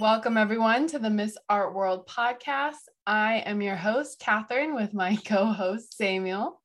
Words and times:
Welcome, 0.00 0.36
everyone, 0.36 0.86
to 0.88 1.00
the 1.00 1.10
Miss 1.10 1.36
Art 1.48 1.74
World 1.74 2.06
podcast. 2.06 2.86
I 3.04 3.42
am 3.46 3.60
your 3.60 3.74
host, 3.74 4.20
Catherine, 4.20 4.76
with 4.76 4.94
my 4.94 5.16
co 5.26 5.46
host, 5.46 5.96
Samuel. 5.96 6.62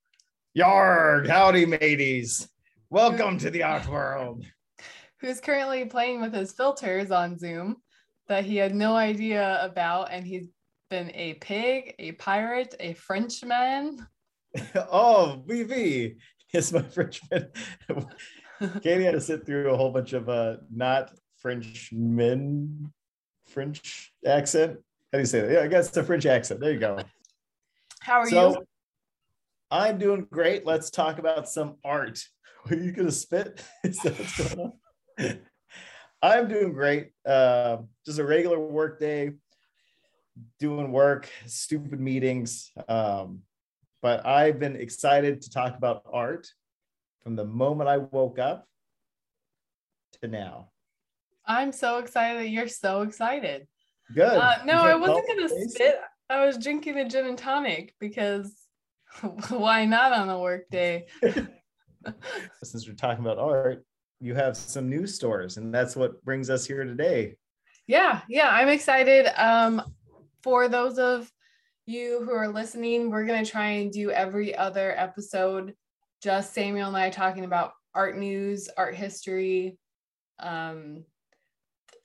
Yarg, 0.55 1.27
howdy, 1.27 1.65
mateys. 1.65 2.47
Welcome 2.91 3.39
to 3.39 3.49
the 3.49 3.63
art 3.63 3.87
world. 3.87 4.45
Who's 5.19 5.39
currently 5.39 5.85
playing 5.85 6.21
with 6.21 6.31
his 6.31 6.51
filters 6.51 7.09
on 7.09 7.39
Zoom 7.39 7.77
that 8.27 8.45
he 8.45 8.57
had 8.57 8.75
no 8.75 8.95
idea 8.95 9.63
about. 9.63 10.11
And 10.11 10.27
he's 10.27 10.49
been 10.91 11.09
a 11.15 11.33
pig, 11.35 11.95
a 11.97 12.11
pirate, 12.11 12.75
a 12.79 12.93
Frenchman. 12.93 14.05
oh, 14.75 15.43
VV. 15.49 16.17
Yes, 16.53 16.71
my 16.71 16.83
Frenchman. 16.83 17.47
Katie 18.83 19.05
had 19.05 19.13
to 19.13 19.21
sit 19.21 19.43
through 19.43 19.71
a 19.71 19.77
whole 19.77 19.91
bunch 19.91 20.13
of 20.13 20.29
uh, 20.29 20.57
not 20.71 21.09
Frenchmen 21.37 22.93
French 23.53 24.11
accent. 24.25 24.79
How 25.11 25.17
do 25.17 25.19
you 25.19 25.25
say 25.25 25.41
that? 25.41 25.51
Yeah, 25.51 25.59
I 25.59 25.67
guess 25.67 25.89
it's 25.89 25.97
a 25.97 26.03
French 26.03 26.25
accent. 26.25 26.59
There 26.59 26.71
you 26.71 26.79
go. 26.79 26.99
How 28.01 28.19
are 28.19 28.29
so, 28.29 28.49
you? 28.49 28.65
I'm 29.71 29.97
doing 29.97 30.27
great. 30.31 30.65
Let's 30.65 30.89
talk 30.89 31.19
about 31.19 31.47
some 31.47 31.75
art. 31.83 32.23
Are 32.69 32.75
you 32.75 32.91
gonna 32.91 33.11
spit? 33.11 33.63
Is 33.83 33.99
that 33.99 34.17
what's 34.17 34.55
going 34.55 34.73
on? 35.19 35.39
I'm 36.21 36.47
doing 36.47 36.73
great. 36.73 37.11
Uh, 37.25 37.77
just 38.05 38.19
a 38.19 38.23
regular 38.23 38.59
work 38.59 38.99
day, 38.99 39.31
doing 40.59 40.91
work, 40.91 41.29
stupid 41.45 41.99
meetings. 41.99 42.71
Um, 42.87 43.41
but 44.01 44.25
I've 44.25 44.59
been 44.59 44.75
excited 44.75 45.41
to 45.41 45.49
talk 45.49 45.77
about 45.77 46.03
art 46.11 46.47
from 47.21 47.35
the 47.35 47.45
moment 47.45 47.89
I 47.89 47.97
woke 47.97 48.39
up 48.39 48.67
to 50.21 50.27
now. 50.27 50.69
I'm 51.45 51.71
so 51.71 51.97
excited 51.99 52.41
that 52.41 52.49
you're 52.49 52.67
so 52.67 53.01
excited. 53.01 53.67
Good. 54.13 54.25
Uh, 54.25 54.63
no, 54.65 54.73
I 54.73 54.95
wasn't 54.95 55.27
gonna 55.27 55.49
spit. 55.69 55.99
I 56.29 56.45
was 56.45 56.57
drinking 56.57 56.97
a 56.99 57.07
gin 57.07 57.25
and 57.25 57.37
tonic 57.37 57.93
because 57.99 58.53
why 59.49 59.85
not 59.85 60.13
on 60.13 60.29
a 60.29 60.39
work 60.39 60.69
day? 60.69 61.07
Since 62.63 62.87
we're 62.87 62.95
talking 62.95 63.23
about 63.23 63.37
art, 63.37 63.85
you 64.19 64.35
have 64.35 64.55
some 64.57 64.89
news 64.89 65.15
stores, 65.15 65.57
and 65.57 65.73
that's 65.73 65.95
what 65.95 66.23
brings 66.23 66.49
us 66.49 66.65
here 66.65 66.83
today. 66.83 67.35
Yeah, 67.87 68.21
yeah, 68.29 68.49
I'm 68.49 68.69
excited. 68.69 69.27
Um, 69.39 69.81
for 70.41 70.67
those 70.67 70.97
of 70.97 71.29
you 71.85 72.21
who 72.23 72.31
are 72.31 72.47
listening, 72.47 73.09
we're 73.09 73.25
gonna 73.25 73.45
try 73.45 73.67
and 73.67 73.91
do 73.91 74.11
every 74.11 74.55
other 74.55 74.93
episode, 74.97 75.73
just 76.21 76.53
Samuel 76.53 76.87
and 76.87 76.97
I 76.97 77.09
talking 77.09 77.45
about 77.45 77.73
art 77.93 78.17
news, 78.17 78.69
art 78.77 78.95
history, 78.95 79.77
um, 80.39 81.03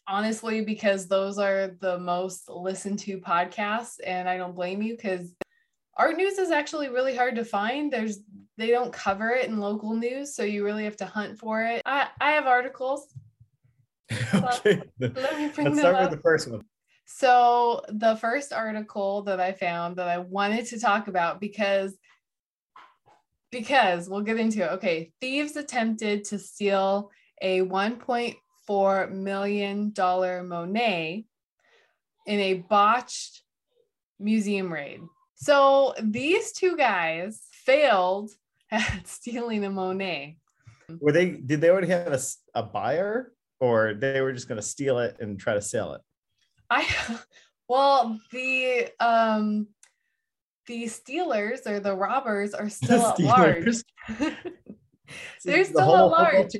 honestly 0.09 0.63
because 0.63 1.07
those 1.07 1.39
are 1.39 1.77
the 1.81 1.99
most 1.99 2.49
listened 2.49 2.99
to 3.01 3.21
podcasts 3.21 3.97
and 4.05 4.29
I 4.29 4.39
don't 4.39 4.55
blame 4.55 4.81
you 4.81 4.97
because 4.97 5.35
art 5.97 6.17
news 6.17 6.39
is 6.39 6.51
actually 6.51 6.89
really 6.89 7.15
hard 7.15 7.35
to 7.37 7.45
find. 7.45 7.93
There's 7.93 8.21
they 8.57 8.69
don't 8.69 8.93
cover 8.93 9.31
it 9.31 9.49
in 9.49 9.61
local 9.61 9.95
news, 9.95 10.35
so 10.35 10.43
you 10.43 10.65
really 10.65 10.85
have 10.85 10.97
to 10.97 11.07
hunt 11.07 11.39
for 11.39 11.63
it. 11.63 11.83
I, 11.87 12.09
I 12.21 12.33
have 12.33 12.47
articles. 12.47 13.07
okay. 14.35 14.83
let 14.99 15.39
me 15.39 15.49
bring 15.49 15.69
Let's 15.69 15.81
start 15.81 15.95
up. 15.95 16.11
with 16.11 16.19
the 16.19 16.23
first 16.23 16.51
one. 16.51 16.63
So 17.05 17.83
the 17.89 18.17
first 18.17 18.53
article 18.53 19.23
that 19.23 19.41
I 19.41 19.53
found 19.53 19.97
that 19.97 20.09
I 20.09 20.19
wanted 20.19 20.67
to 20.67 20.81
talk 20.81 21.09
about 21.09 21.41
because 21.41 21.97
because 23.51 24.09
we'll 24.09 24.23
get 24.23 24.39
into 24.39 24.65
it. 24.65 24.73
Okay, 24.73 25.13
thieves 25.21 25.57
attempted 25.57 26.25
to 26.25 26.39
steal 26.39 27.11
a 27.41 27.61
1.4 27.61 28.37
$4 28.69 29.11
million 29.11 29.93
Monet 29.97 31.25
in 32.27 32.41
a 32.41 32.55
botched 32.55 33.43
museum 34.19 34.73
raid. 34.73 35.01
So 35.37 35.95
these 36.03 36.53
two 36.53 36.77
guys 36.77 37.41
failed 37.53 38.31
at 38.71 39.07
stealing 39.07 39.65
a 39.65 39.71
Monet. 39.71 40.37
Were 41.01 41.13
they, 41.13 41.31
did 41.31 41.61
they 41.61 41.71
already 41.71 41.89
have 41.89 42.13
a, 42.13 42.21
a 42.55 42.63
buyer 42.63 43.33
or 43.61 43.95
they 43.95 44.21
were 44.21 44.33
just 44.33 44.49
going 44.49 44.61
to 44.61 44.67
steal 44.67 44.99
it 44.99 45.17
and 45.21 45.39
try 45.39 45.55
to 45.55 45.63
sell 45.63 45.95
it? 45.95 46.01
I, 46.71 46.87
well, 47.69 48.19
the, 48.33 48.89
um, 49.01 49.69
the 50.67 50.87
stealers 50.87 51.67
or 51.67 51.81
the 51.81 51.95
robbers 51.95 52.55
are 52.55 52.69
still 52.69 53.07
at 53.07 53.19
large. 53.19 53.83
They're 55.45 55.65
still 55.65 55.87
the 55.87 56.17
at 56.17 56.35
large. 56.35 56.57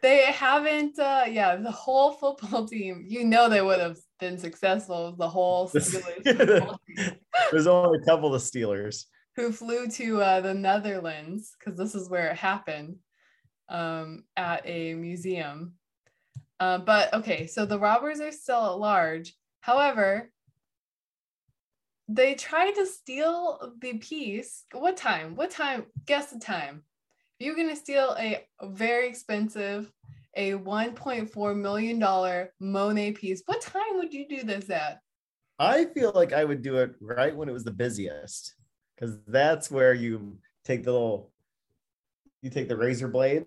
They 0.00 0.26
haven't, 0.26 0.98
uh, 0.98 1.24
yeah, 1.28 1.56
the 1.56 1.70
whole 1.70 2.12
football 2.12 2.66
team, 2.68 3.04
you 3.06 3.24
know, 3.24 3.48
they 3.48 3.62
would 3.62 3.80
have 3.80 3.98
been 4.20 4.38
successful. 4.38 5.14
The 5.16 5.28
whole 5.28 5.68
Steelers. 5.68 6.78
There's 7.50 7.66
only 7.66 7.98
a 7.98 8.04
couple 8.04 8.34
of 8.34 8.42
Steelers 8.42 9.04
who 9.36 9.52
flew 9.52 9.88
to 9.88 10.20
uh, 10.20 10.40
the 10.40 10.54
Netherlands 10.54 11.54
because 11.58 11.78
this 11.78 11.94
is 11.94 12.08
where 12.08 12.30
it 12.30 12.36
happened 12.36 12.96
um, 13.68 14.24
at 14.36 14.62
a 14.64 14.94
museum. 14.94 15.74
Uh, 16.60 16.78
but 16.78 17.14
okay, 17.14 17.46
so 17.46 17.64
the 17.64 17.78
robbers 17.78 18.20
are 18.20 18.32
still 18.32 18.66
at 18.66 18.78
large. 18.78 19.34
However, 19.60 20.30
they 22.08 22.34
tried 22.34 22.72
to 22.72 22.86
steal 22.86 23.74
the 23.80 23.98
piece. 23.98 24.64
What 24.72 24.96
time? 24.96 25.36
What 25.36 25.50
time? 25.50 25.86
Guess 26.06 26.30
the 26.30 26.40
time 26.40 26.82
you're 27.38 27.56
going 27.56 27.68
to 27.68 27.76
steal 27.76 28.16
a 28.18 28.44
very 28.62 29.08
expensive, 29.08 29.92
a 30.34 30.52
$1.4 30.52 31.56
million 31.56 32.48
Monet 32.60 33.12
piece, 33.12 33.42
what 33.46 33.60
time 33.60 33.96
would 33.96 34.12
you 34.12 34.28
do 34.28 34.42
this 34.42 34.70
at? 34.70 35.00
I 35.58 35.86
feel 35.86 36.12
like 36.14 36.32
I 36.32 36.44
would 36.44 36.62
do 36.62 36.76
it 36.76 36.94
right 37.00 37.34
when 37.34 37.48
it 37.48 37.52
was 37.52 37.64
the 37.64 37.72
busiest 37.72 38.54
because 38.94 39.18
that's 39.26 39.70
where 39.70 39.94
you 39.94 40.38
take 40.64 40.84
the 40.84 40.92
little, 40.92 41.32
you 42.42 42.50
take 42.50 42.68
the 42.68 42.76
razor 42.76 43.08
blade 43.08 43.46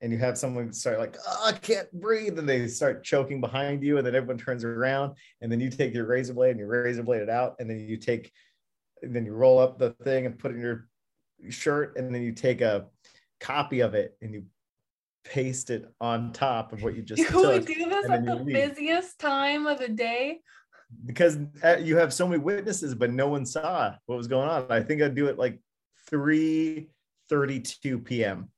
and 0.00 0.12
you 0.12 0.18
have 0.18 0.36
someone 0.36 0.72
start 0.72 0.98
like, 0.98 1.16
oh, 1.28 1.42
I 1.46 1.52
can't 1.52 1.90
breathe. 1.92 2.36
And 2.38 2.48
they 2.48 2.66
start 2.66 3.04
choking 3.04 3.40
behind 3.40 3.84
you. 3.84 3.98
And 3.98 4.06
then 4.06 4.16
everyone 4.16 4.38
turns 4.38 4.64
around. 4.64 5.14
And 5.40 5.50
then 5.50 5.60
you 5.60 5.70
take 5.70 5.94
your 5.94 6.06
razor 6.06 6.34
blade 6.34 6.50
and 6.50 6.58
you 6.58 6.66
razor 6.66 7.04
blade 7.04 7.22
it 7.22 7.30
out. 7.30 7.54
And 7.60 7.70
then 7.70 7.78
you 7.78 7.96
take, 7.96 8.32
and 9.02 9.14
then 9.14 9.24
you 9.24 9.32
roll 9.32 9.60
up 9.60 9.78
the 9.78 9.90
thing 10.02 10.26
and 10.26 10.36
put 10.36 10.50
it 10.50 10.56
in 10.56 10.60
your 10.60 10.88
shirt. 11.50 11.96
And 11.96 12.12
then 12.12 12.22
you 12.22 12.32
take 12.32 12.60
a, 12.62 12.86
copy 13.42 13.80
of 13.80 13.94
it 13.94 14.16
and 14.22 14.32
you 14.32 14.44
paste 15.24 15.70
it 15.70 15.90
on 16.00 16.32
top 16.32 16.72
of 16.72 16.82
what 16.82 16.94
you 16.94 17.02
just 17.02 17.20
you 17.30 17.36
would 17.36 17.66
do 17.66 17.88
this 17.88 18.08
at 18.08 18.24
the 18.24 18.36
busiest 18.36 19.18
time 19.18 19.66
of 19.66 19.78
the 19.78 19.88
day? 19.88 20.40
Because 21.06 21.38
uh, 21.64 21.76
you 21.78 21.96
have 21.96 22.12
so 22.12 22.28
many 22.28 22.42
witnesses 22.42 22.94
but 22.94 23.12
no 23.12 23.28
one 23.28 23.44
saw 23.44 23.94
what 24.06 24.16
was 24.16 24.28
going 24.28 24.48
on. 24.48 24.66
I 24.70 24.82
think 24.82 25.02
i'd 25.02 25.14
do 25.14 25.26
it 25.26 25.38
like 25.38 25.60
3 26.08 26.88
32 27.28 27.98
p.m 28.00 28.48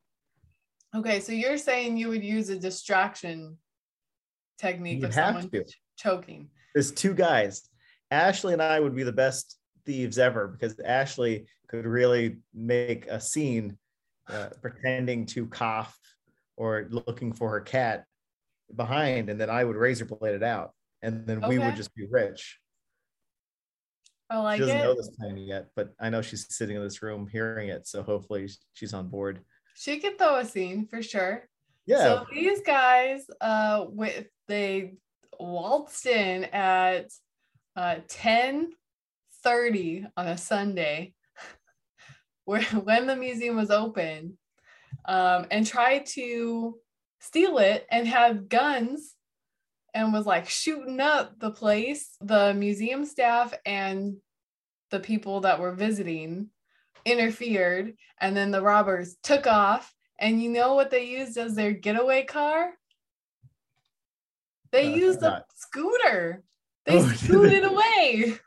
okay 0.94 1.20
so 1.20 1.32
you're 1.32 1.58
saying 1.58 1.96
you 1.96 2.08
would 2.08 2.24
use 2.24 2.48
a 2.48 2.58
distraction 2.58 3.56
technique 4.58 5.00
you 5.00 5.06
of 5.06 5.14
have 5.14 5.50
to. 5.50 5.64
choking. 5.96 6.48
There's 6.74 6.90
two 6.92 7.14
guys. 7.14 7.68
Ashley 8.10 8.52
and 8.52 8.62
i 8.62 8.78
would 8.78 8.94
be 8.94 9.02
the 9.02 9.12
best 9.12 9.56
thieves 9.86 10.18
ever 10.18 10.48
because 10.48 10.78
ashley 10.80 11.46
could 11.68 11.86
really 11.86 12.38
make 12.54 13.06
a 13.06 13.20
scene 13.20 13.76
uh, 14.28 14.48
pretending 14.60 15.26
to 15.26 15.46
cough 15.46 15.98
or 16.56 16.86
looking 16.90 17.32
for 17.32 17.50
her 17.50 17.60
cat 17.60 18.04
behind, 18.74 19.28
and 19.28 19.40
then 19.40 19.50
I 19.50 19.64
would 19.64 19.76
razor 19.76 20.04
blade 20.04 20.34
it 20.34 20.42
out, 20.42 20.72
and 21.02 21.26
then 21.26 21.38
okay. 21.38 21.48
we 21.48 21.58
would 21.58 21.76
just 21.76 21.94
be 21.94 22.06
rich. 22.10 22.58
I 24.30 24.38
like 24.38 24.56
she 24.56 24.62
doesn't 24.62 24.78
it. 24.78 24.82
know 24.82 24.94
this 24.94 25.10
plan 25.10 25.36
yet, 25.36 25.68
but 25.76 25.92
I 26.00 26.10
know 26.10 26.22
she's 26.22 26.46
sitting 26.54 26.76
in 26.76 26.82
this 26.82 27.02
room 27.02 27.28
hearing 27.30 27.68
it, 27.68 27.86
so 27.86 28.02
hopefully 28.02 28.48
she's 28.72 28.94
on 28.94 29.08
board. 29.08 29.40
She 29.74 29.98
could 29.98 30.18
throw 30.18 30.36
a 30.36 30.44
scene 30.44 30.86
for 30.86 31.02
sure. 31.02 31.48
Yeah. 31.86 32.04
So 32.04 32.26
these 32.32 32.62
guys, 32.62 33.26
uh, 33.40 33.84
with 33.88 34.26
they 34.48 34.94
waltzed 35.38 36.06
in 36.06 36.44
at 36.44 37.10
uh 37.76 37.96
10 38.08 38.70
30 39.42 40.06
on 40.16 40.28
a 40.28 40.38
Sunday 40.38 41.12
where 42.44 42.62
when 42.84 43.06
the 43.06 43.16
museum 43.16 43.56
was 43.56 43.70
open 43.70 44.38
um, 45.06 45.46
and 45.50 45.66
tried 45.66 46.06
to 46.06 46.76
steal 47.20 47.58
it 47.58 47.86
and 47.90 48.06
had 48.06 48.48
guns 48.48 49.14
and 49.94 50.12
was 50.12 50.26
like 50.26 50.48
shooting 50.48 51.00
up 51.00 51.38
the 51.38 51.50
place. 51.50 52.16
The 52.20 52.52
museum 52.52 53.04
staff 53.04 53.54
and 53.64 54.16
the 54.90 55.00
people 55.00 55.40
that 55.42 55.60
were 55.60 55.72
visiting 55.72 56.48
interfered, 57.04 57.94
and 58.20 58.36
then 58.36 58.50
the 58.50 58.62
robbers 58.62 59.16
took 59.22 59.46
off. 59.46 59.92
And 60.18 60.42
you 60.42 60.50
know 60.50 60.74
what 60.74 60.90
they 60.90 61.04
used 61.06 61.36
as 61.36 61.54
their 61.54 61.72
getaway 61.72 62.24
car? 62.24 62.70
They 64.72 64.92
uh, 64.92 64.96
used 64.96 65.22
a 65.22 65.44
scooter. 65.54 66.42
They 66.86 66.98
oh, 66.98 67.08
scooted 67.16 67.64
away. 67.64 68.38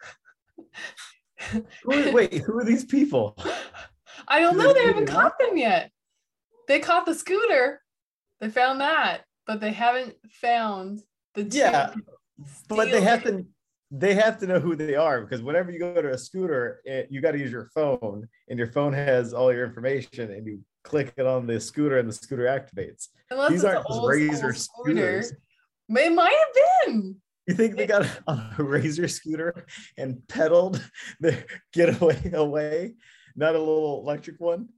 Who, 1.84 2.12
wait, 2.12 2.34
who 2.34 2.58
are 2.58 2.66
these 2.66 2.86
people? 2.86 3.38
I 4.28 4.40
don't 4.40 4.58
know. 4.58 4.74
They 4.74 4.86
haven't 4.86 5.08
caught 5.08 5.38
them 5.40 5.58
yet. 5.58 5.92
They 6.68 6.80
caught 6.80 7.06
the 7.06 7.14
scooter. 7.14 7.82
They 8.40 8.50
found 8.50 8.82
that, 8.82 9.22
but 9.46 9.60
they 9.60 9.72
haven't 9.72 10.16
found 10.30 11.02
the 11.34 11.44
yeah. 11.44 11.94
but 12.68 12.92
they 12.92 13.02
have 13.02 13.24
to 13.24 13.46
they 13.90 14.14
have 14.16 14.38
to 14.40 14.48
know 14.48 14.60
who 14.60 14.76
they 14.76 14.96
are 14.96 15.22
because 15.22 15.42
whenever 15.42 15.72
you 15.72 15.80
go 15.80 16.02
to 16.02 16.12
a 16.12 16.18
scooter 16.18 16.82
it, 16.84 17.08
you 17.10 17.22
got 17.22 17.32
to 17.32 17.40
use 17.40 17.52
your 17.52 17.70
phone 17.74 18.28
and 18.50 18.60
your 18.60 18.68
phone 18.68 18.92
has 18.92 19.34
all 19.34 19.54
your 19.54 19.66
information 19.66 20.32
and 20.32 20.46
you 20.46 20.60
click 20.84 21.14
it 21.18 21.26
on 21.26 21.48
the 21.48 21.60
scooter 21.60 21.98
and 21.98 22.10
the 22.10 22.14
scooter 22.14 22.44
activates 22.44 23.08
Unless 23.32 23.52
these 23.52 23.64
it's 23.64 23.66
aren't 23.66 23.78
an 23.80 23.84
just 23.88 24.00
old 24.00 24.10
razor 24.10 24.54
scooter. 24.54 25.22
scooters 25.24 25.34
It 25.90 26.14
might 26.14 26.36
have 26.36 26.86
been. 26.86 27.16
You 27.48 27.54
think 27.54 27.76
they 27.76 27.88
got 27.88 28.08
on 28.28 28.54
a 28.58 28.64
razor 28.64 29.08
scooter 29.08 29.66
and 29.98 30.26
pedaled 30.28 30.84
the 31.20 31.44
getaway 31.74 32.32
away 32.34 32.96
not 33.36 33.56
a 33.56 33.60
little 33.60 34.02
electric 34.02 34.40
one 34.40 34.70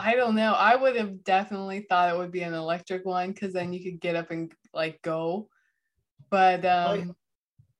I 0.00 0.14
don't 0.14 0.36
know. 0.36 0.52
I 0.52 0.76
would 0.76 0.94
have 0.94 1.24
definitely 1.24 1.84
thought 1.88 2.14
it 2.14 2.16
would 2.16 2.30
be 2.30 2.42
an 2.42 2.54
electric 2.54 3.04
one 3.04 3.32
because 3.32 3.52
then 3.52 3.72
you 3.72 3.82
could 3.82 4.00
get 4.00 4.14
up 4.14 4.30
and 4.30 4.52
like 4.72 5.02
go. 5.02 5.48
But 6.30 6.64
um, 6.64 7.16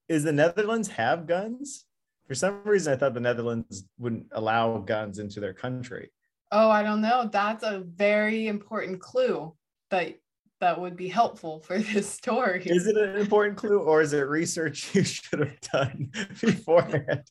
is 0.09 0.25
the 0.25 0.33
netherlands 0.33 0.89
have 0.89 1.29
guns 1.29 1.85
for 2.27 2.35
some 2.35 2.63
reason 2.65 2.93
i 2.93 2.97
thought 2.97 3.15
the 3.15 3.21
netherlands 3.21 3.85
wouldn't 3.99 4.27
allow 4.33 4.79
guns 4.79 5.19
into 5.19 5.39
their 5.39 5.53
country 5.53 6.11
oh, 6.51 6.71
I 6.71 6.83
don't 6.83 7.01
know. 7.01 7.29
That's 7.31 7.65
a 7.65 7.81
very 7.81 8.47
important 8.47 9.01
clue 9.01 9.55
that 9.91 10.15
that 10.61 10.81
would 10.81 10.97
be 10.97 11.09
helpful 11.09 11.61
for 11.61 11.79
this 11.93 12.09
story. 12.09 12.63
Is 12.67 12.87
it 12.87 12.97
an 12.97 13.17
important 13.17 13.57
clue 13.57 13.81
or 13.81 14.01
is 14.01 14.13
it 14.13 14.23
research 14.29 14.95
you 14.95 15.05
should 15.05 15.41
have 15.41 15.61
done 15.61 16.11
beforehand? 16.41 17.23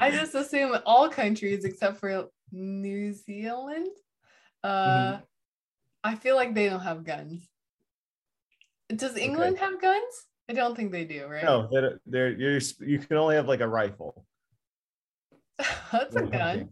I 0.00 0.10
just 0.10 0.34
assume 0.34 0.76
all 0.86 1.08
countries 1.08 1.64
except 1.64 1.98
for 1.98 2.28
New 2.50 3.12
Zealand. 3.12 3.88
Uh, 4.62 4.86
Mm-hmm. 4.86 5.22
I 6.04 6.16
feel 6.16 6.34
like 6.34 6.52
they 6.52 6.68
don't 6.68 6.80
have 6.80 7.04
guns. 7.04 7.48
Does 8.94 9.16
England 9.16 9.58
have 9.58 9.80
guns? 9.80 10.26
I 10.50 10.52
don't 10.52 10.74
think 10.74 10.90
they 10.90 11.04
do, 11.04 11.26
right? 11.26 11.44
No, 11.44 11.68
they're, 11.70 12.00
they're 12.06 12.30
you're, 12.32 12.60
you 12.80 12.98
can 12.98 13.16
only 13.16 13.36
have 13.36 13.46
like 13.46 13.60
a 13.60 13.68
rifle. 13.68 14.26
That's 15.92 16.16
a 16.16 16.22
gun. 16.22 16.70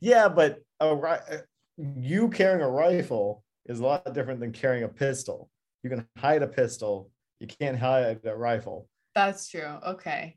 Yeah, 0.00 0.28
but 0.28 0.58
a 0.80 0.94
ri- 0.94 1.38
you 1.76 2.30
carrying 2.30 2.62
a 2.62 2.68
rifle 2.68 3.44
is 3.68 3.80
a 3.80 3.84
lot 3.84 4.14
different 4.14 4.40
than 4.40 4.52
carrying 4.52 4.84
a 4.84 4.88
pistol. 4.88 5.50
You 5.82 5.90
can 5.90 6.06
hide 6.16 6.42
a 6.42 6.46
pistol. 6.48 7.10
You 7.40 7.46
can't 7.46 7.78
hide 7.78 8.20
a 8.24 8.36
rifle. 8.36 8.88
That's 9.14 9.48
true. 9.48 9.78
Okay. 9.86 10.36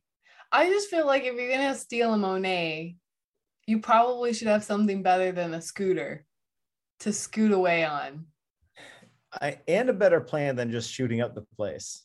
I 0.52 0.70
just 0.70 0.90
feel 0.90 1.06
like 1.06 1.24
if 1.24 1.34
you're 1.36 1.52
gonna 1.52 1.76
steal 1.76 2.14
a 2.14 2.18
Monet, 2.18 2.98
you 3.68 3.80
probably 3.80 4.34
should 4.34 4.48
have 4.48 4.64
something 4.64 5.02
better 5.02 5.32
than 5.32 5.54
a 5.54 5.62
scooter 5.62 6.26
to 7.00 7.14
scoot 7.14 7.52
away 7.52 7.86
on. 7.86 8.26
I, 9.34 9.60
and 9.68 9.90
a 9.90 9.94
better 9.94 10.20
plan 10.20 10.58
than 10.58 10.72
just 10.72 10.92
shooting 10.92 11.22
up 11.22 11.36
the 11.36 11.46
place. 11.56 12.04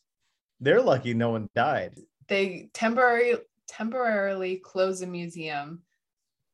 They're 0.60 0.80
lucky 0.80 1.12
no 1.12 1.30
one 1.30 1.48
died. 1.54 1.98
They 2.28 2.70
temporary 2.72 3.36
temporarily 3.68 4.56
closed 4.56 5.02
the 5.02 5.06
museum 5.06 5.82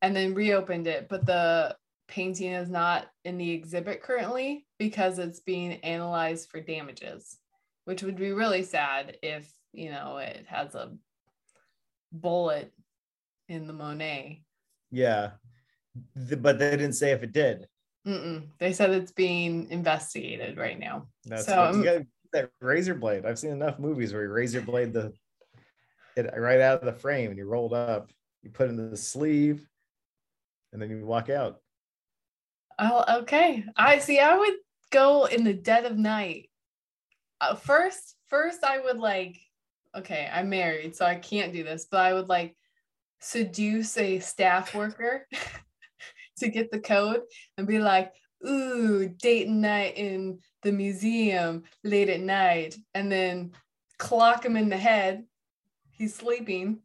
and 0.01 0.15
then 0.15 0.33
reopened 0.33 0.87
it, 0.87 1.07
but 1.09 1.25
the 1.25 1.75
painting 2.07 2.51
is 2.51 2.69
not 2.69 3.07
in 3.25 3.37
the 3.37 3.51
exhibit 3.51 4.01
currently 4.01 4.65
because 4.77 5.19
it's 5.19 5.39
being 5.39 5.73
analyzed 5.81 6.49
for 6.49 6.59
damages, 6.61 7.37
which 7.85 8.03
would 8.03 8.17
be 8.17 8.31
really 8.31 8.63
sad 8.63 9.17
if, 9.21 9.51
you 9.71 9.91
know, 9.91 10.17
it 10.17 10.45
has 10.47 10.75
a 10.75 10.91
bullet 12.11 12.71
in 13.49 13.67
the 13.67 13.73
Monet. 13.73 14.43
Yeah, 14.91 15.31
but 16.15 16.59
they 16.59 16.71
didn't 16.71 16.93
say 16.93 17.11
if 17.11 17.23
it 17.23 17.31
did. 17.31 17.67
Mm-mm. 18.07 18.47
They 18.59 18.73
said 18.73 18.91
it's 18.91 19.11
being 19.11 19.69
investigated 19.69 20.57
right 20.57 20.77
now. 20.77 21.07
That's 21.25 21.45
So, 21.45 21.63
um, 21.63 21.79
you 21.79 21.83
got 21.83 22.01
that 22.33 22.49
razor 22.59 22.95
blade. 22.95 23.25
I've 23.25 23.39
seen 23.39 23.51
enough 23.51 23.79
movies 23.79 24.13
where 24.13 24.23
you 24.23 24.29
razor 24.29 24.61
blade 24.61 24.93
the 24.93 25.13
it 26.15 26.31
right 26.37 26.59
out 26.59 26.79
of 26.79 26.85
the 26.85 26.99
frame 26.99 27.29
and 27.29 27.37
you 27.39 27.45
rolled 27.45 27.73
up, 27.73 28.11
you 28.43 28.51
put 28.51 28.67
it 28.67 28.71
in 28.71 28.91
the 28.91 28.97
sleeve, 28.97 29.67
and 30.71 30.81
then 30.81 30.89
you 30.89 31.05
walk 31.05 31.29
out. 31.29 31.62
Oh, 32.85 33.19
okay. 33.19 33.63
I 33.77 33.99
see. 33.99 34.19
I 34.19 34.37
would 34.37 34.55
go 34.91 35.23
in 35.25 35.45
the 35.45 35.53
dead 35.53 35.85
of 35.85 35.97
night. 35.97 36.49
Uh, 37.39 37.55
first, 37.55 38.15
first, 38.27 38.65
I 38.65 38.79
would 38.79 38.97
like. 38.97 39.39
Okay, 39.95 40.29
I'm 40.31 40.49
married, 40.49 40.93
so 40.93 41.05
I 41.05 41.15
can't 41.15 41.53
do 41.53 41.63
this, 41.63 41.87
but 41.89 42.01
I 42.01 42.13
would 42.13 42.27
like 42.27 42.57
seduce 43.21 43.95
a 43.97 44.19
staff 44.19 44.75
worker 44.75 45.25
to 46.39 46.49
get 46.49 46.71
the 46.71 46.79
code 46.79 47.21
and 47.57 47.65
be 47.65 47.79
like, 47.79 48.11
"Ooh, 48.45 49.07
date 49.07 49.47
night 49.47 49.95
in 49.95 50.39
the 50.63 50.73
museum 50.73 51.63
late 51.85 52.09
at 52.09 52.19
night," 52.19 52.75
and 52.93 53.09
then 53.09 53.53
clock 53.97 54.43
him 54.43 54.57
in 54.57 54.67
the 54.67 54.77
head. 54.77 55.23
He's 55.91 56.15
sleeping. 56.15 56.79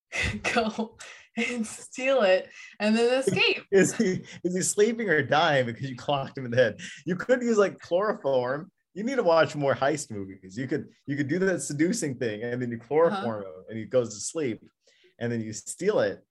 go 0.54 0.96
and 1.36 1.66
steal 1.66 2.22
it, 2.22 2.48
and 2.80 2.96
then 2.96 3.12
escape. 3.26 3.64
Is 3.70 3.94
he 3.94 4.22
is 4.44 4.54
he 4.54 4.62
sleeping 4.62 5.08
or 5.08 5.22
dying 5.22 5.66
because 5.66 5.88
you 5.88 5.96
clocked 5.96 6.38
him 6.38 6.44
in 6.44 6.50
the 6.50 6.56
head? 6.56 6.80
You 7.06 7.16
could 7.16 7.42
use 7.42 7.58
like 7.58 7.78
chloroform. 7.78 8.70
You 8.94 9.02
need 9.02 9.16
to 9.16 9.24
watch 9.24 9.56
more 9.56 9.74
heist 9.74 10.10
movies. 10.10 10.56
You 10.56 10.68
could 10.68 10.86
you 11.06 11.16
could 11.16 11.28
do 11.28 11.38
that 11.40 11.62
seducing 11.62 12.14
thing 12.16 12.42
and 12.42 12.62
then 12.62 12.70
you 12.70 12.76
uh-huh. 12.76 12.86
chloroform 12.88 13.42
him 13.42 13.64
and 13.68 13.78
he 13.78 13.84
goes 13.84 14.14
to 14.14 14.20
sleep 14.20 14.62
and 15.18 15.30
then 15.30 15.40
you 15.40 15.52
steal 15.52 16.00
it 16.00 16.24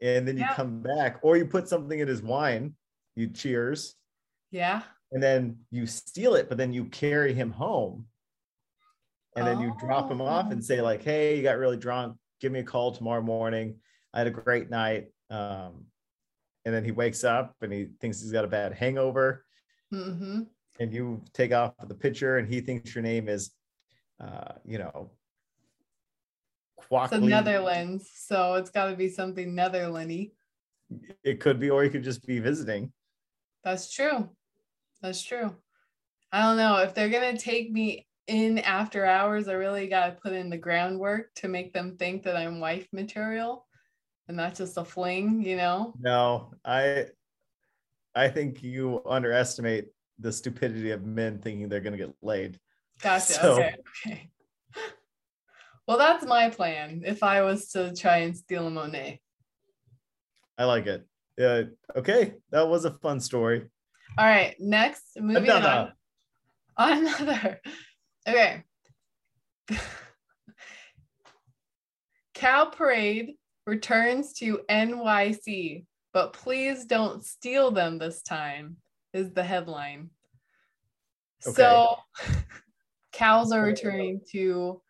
and 0.00 0.26
then 0.26 0.36
you 0.36 0.44
Yeah. 0.44 0.54
come 0.54 0.80
back 0.80 1.18
or 1.22 1.36
you 1.36 1.46
put 1.46 1.68
something 1.68 1.98
in 1.98 2.08
his 2.08 2.22
wine, 2.22 2.74
you 3.16 3.28
cheers, 3.28 3.96
Yeah. 4.50 4.82
and 5.12 5.22
then 5.22 5.58
you 5.70 5.86
steal 5.86 6.34
it, 6.34 6.48
but 6.48 6.58
then 6.58 6.72
you 6.72 6.86
carry 6.86 7.34
him 7.34 7.50
home. 7.50 8.06
And 9.36 9.46
then 9.46 9.60
you 9.60 9.74
drop 9.78 10.10
him 10.10 10.20
off 10.20 10.50
and 10.50 10.62
say, 10.62 10.80
oh. 10.80 10.84
like, 10.84 11.02
hey, 11.02 11.36
you 11.36 11.42
got 11.42 11.56
really 11.56 11.76
drunk. 11.76 12.16
Give 12.40 12.50
me 12.50 12.60
a 12.60 12.64
call 12.64 12.92
tomorrow 12.92 13.22
morning. 13.22 13.76
I 14.12 14.18
had 14.18 14.26
a 14.26 14.30
great 14.30 14.70
night. 14.70 15.08
Um, 15.30 15.86
and 16.64 16.74
then 16.74 16.84
he 16.84 16.90
wakes 16.90 17.24
up 17.24 17.54
and 17.62 17.72
he 17.72 17.88
thinks 18.00 18.20
he's 18.20 18.32
got 18.32 18.44
a 18.44 18.48
bad 18.48 18.74
hangover. 18.74 19.44
Mm-hmm. 19.92 20.42
And 20.78 20.92
you 20.92 21.22
take 21.32 21.52
off 21.52 21.74
the 21.86 21.94
picture 21.94 22.38
and 22.38 22.48
he 22.48 22.60
thinks 22.60 22.94
your 22.94 23.02
name 23.02 23.28
is 23.28 23.52
uh, 24.20 24.52
you 24.64 24.78
know, 24.78 25.10
It's 26.90 27.10
the 27.10 27.20
Netherlands, 27.20 28.10
so 28.14 28.54
it's 28.54 28.70
got 28.70 28.90
to 28.90 28.96
be 28.96 29.08
something 29.08 29.54
Netherlandy. 29.54 30.32
It 31.24 31.40
could 31.40 31.58
be, 31.58 31.70
or 31.70 31.84
you 31.84 31.90
could 31.90 32.04
just 32.04 32.26
be 32.26 32.38
visiting. 32.38 32.92
That's 33.64 33.92
true. 33.92 34.28
That's 35.00 35.22
true. 35.22 35.54
I 36.32 36.42
don't 36.42 36.56
know 36.56 36.76
if 36.78 36.94
they're 36.94 37.08
gonna 37.08 37.36
take 37.36 37.70
me 37.72 38.06
in 38.26 38.58
after 38.58 39.04
hours. 39.04 39.48
I 39.48 39.54
really 39.54 39.88
got 39.88 40.06
to 40.06 40.12
put 40.12 40.32
in 40.32 40.50
the 40.50 40.58
groundwork 40.58 41.34
to 41.36 41.48
make 41.48 41.72
them 41.72 41.96
think 41.96 42.22
that 42.24 42.36
I'm 42.36 42.60
wife 42.60 42.86
material, 42.92 43.66
and 44.30 44.36
not 44.36 44.54
just 44.54 44.78
a 44.78 44.84
fling. 44.84 45.42
You 45.44 45.56
know? 45.56 45.92
No, 46.00 46.52
I 46.64 47.06
I 48.14 48.28
think 48.28 48.62
you 48.62 49.02
underestimate 49.04 49.88
the 50.20 50.32
stupidity 50.32 50.92
of 50.92 51.04
men 51.04 51.38
thinking 51.38 51.68
they're 51.68 51.80
gonna 51.80 51.96
get 51.96 52.14
laid. 52.22 52.58
Gotcha. 53.02 53.32
So- 53.34 53.52
Okay. 53.54 53.76
Okay. 54.06 54.30
Well, 55.88 55.98
that's 55.98 56.24
my 56.24 56.50
plan. 56.50 57.02
If 57.04 57.24
I 57.24 57.42
was 57.42 57.66
to 57.72 57.92
try 57.96 58.18
and 58.18 58.36
steal 58.36 58.64
a 58.68 58.70
Monet. 58.70 59.20
I 60.56 60.64
like 60.64 60.86
it. 60.86 61.04
Yeah. 61.36 61.62
Okay. 61.96 62.34
That 62.50 62.68
was 62.68 62.84
a 62.84 62.92
fun 62.92 63.18
story. 63.18 63.66
All 64.16 64.24
right. 64.24 64.54
Next, 64.60 65.02
moving 65.18 65.50
Another. 65.50 65.92
on. 66.76 66.98
Another. 66.98 67.60
Okay. 68.28 68.62
Cow 72.34 72.66
Parade 72.66 73.34
returns 73.70 74.32
to 74.34 74.60
NYC, 74.68 75.84
but 76.12 76.32
please 76.32 76.84
don't 76.84 77.24
steal 77.24 77.70
them 77.70 77.98
this 77.98 78.20
time, 78.20 78.76
is 79.14 79.30
the 79.32 79.44
headline. 79.44 80.10
So, 81.38 81.96
cows 83.12 83.52
are 83.52 83.62
returning 83.62 84.22
to 84.32 84.82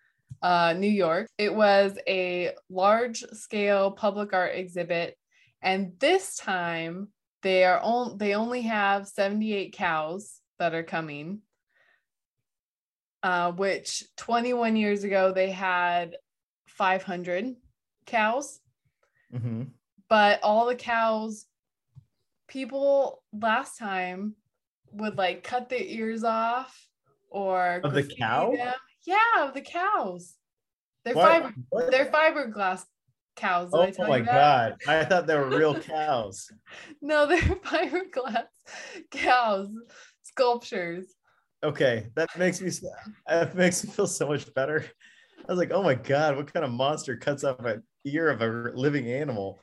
uh, 0.43 0.73
New 0.77 0.89
York. 0.89 1.29
It 1.37 1.55
was 1.55 1.99
a 2.09 2.53
large 2.71 3.21
scale 3.33 3.91
public 3.91 4.33
art 4.33 4.57
exhibit, 4.57 5.15
and 5.61 5.93
this 6.01 6.37
time 6.37 7.09
they 7.43 7.65
are 7.65 7.81
on, 7.81 8.17
they 8.17 8.35
only 8.35 8.63
have 8.63 9.07
78 9.07 9.75
cows 9.75 10.41
that 10.59 10.75
are 10.75 10.83
coming. 10.83 11.43
Uh, 13.23 13.53
which 13.53 14.03
21 14.17 14.77
years 14.77 15.05
ago 15.05 15.31
they 15.31 15.51
had 15.51 16.17
500 16.69 17.55
cows, 18.07 18.60
Mhm. 19.33 19.73
but 20.09 20.43
all 20.43 20.67
the 20.67 20.75
cows, 20.77 21.47
people 22.49 23.23
last 23.33 23.79
time 23.79 24.35
would 24.93 25.17
like 25.17 25.45
cut 25.45 25.69
their 25.69 25.83
ears 25.83 26.25
off 26.25 26.89
or 27.29 27.81
Of 27.85 27.95
the 27.95 28.03
cow? 28.19 28.51
them. 28.53 28.75
Yeah, 29.05 29.49
of 29.49 29.55
the 29.55 29.63
cows. 29.63 30.37
They're 31.05 31.15
What? 31.15 31.29
fiber. 31.43 31.55
What? 31.71 31.91
They're 31.91 32.07
fiberglass 32.11 32.85
cows. 33.37 33.73
Did 33.73 33.97
Oh 33.99 34.09
my 34.09 34.21
god! 34.21 34.77
I 34.87 35.05
thought 35.05 35.27
they 35.27 35.37
were 35.37 35.49
real 35.49 35.81
cows. 35.81 36.51
No, 37.01 37.27
they're 37.27 37.39
fiberglass 37.65 38.49
cows, 39.11 39.71
sculptures. 40.23 41.15
Okay, 41.63 42.09
that 42.17 42.29
makes 42.39 42.61
me 42.61 42.71
that 43.27 43.55
makes 43.55 43.85
me 43.85 43.93
feel 43.93 44.07
so 44.07 44.29
much 44.29 44.53
better. 44.55 44.85
I 45.51 45.53
was 45.53 45.59
like, 45.59 45.73
oh 45.73 45.83
my 45.83 45.97
god, 45.97 46.37
what 46.37 46.53
kind 46.53 46.65
of 46.65 46.71
monster 46.71 47.17
cuts 47.17 47.43
off 47.43 47.59
an 47.65 47.83
ear 48.05 48.29
of 48.31 48.41
a 48.41 48.71
living 48.73 49.11
animal? 49.11 49.59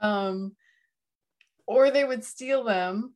Um, 0.00 0.56
or 1.66 1.90
they 1.90 2.04
would 2.04 2.24
steal 2.24 2.64
them 2.64 3.12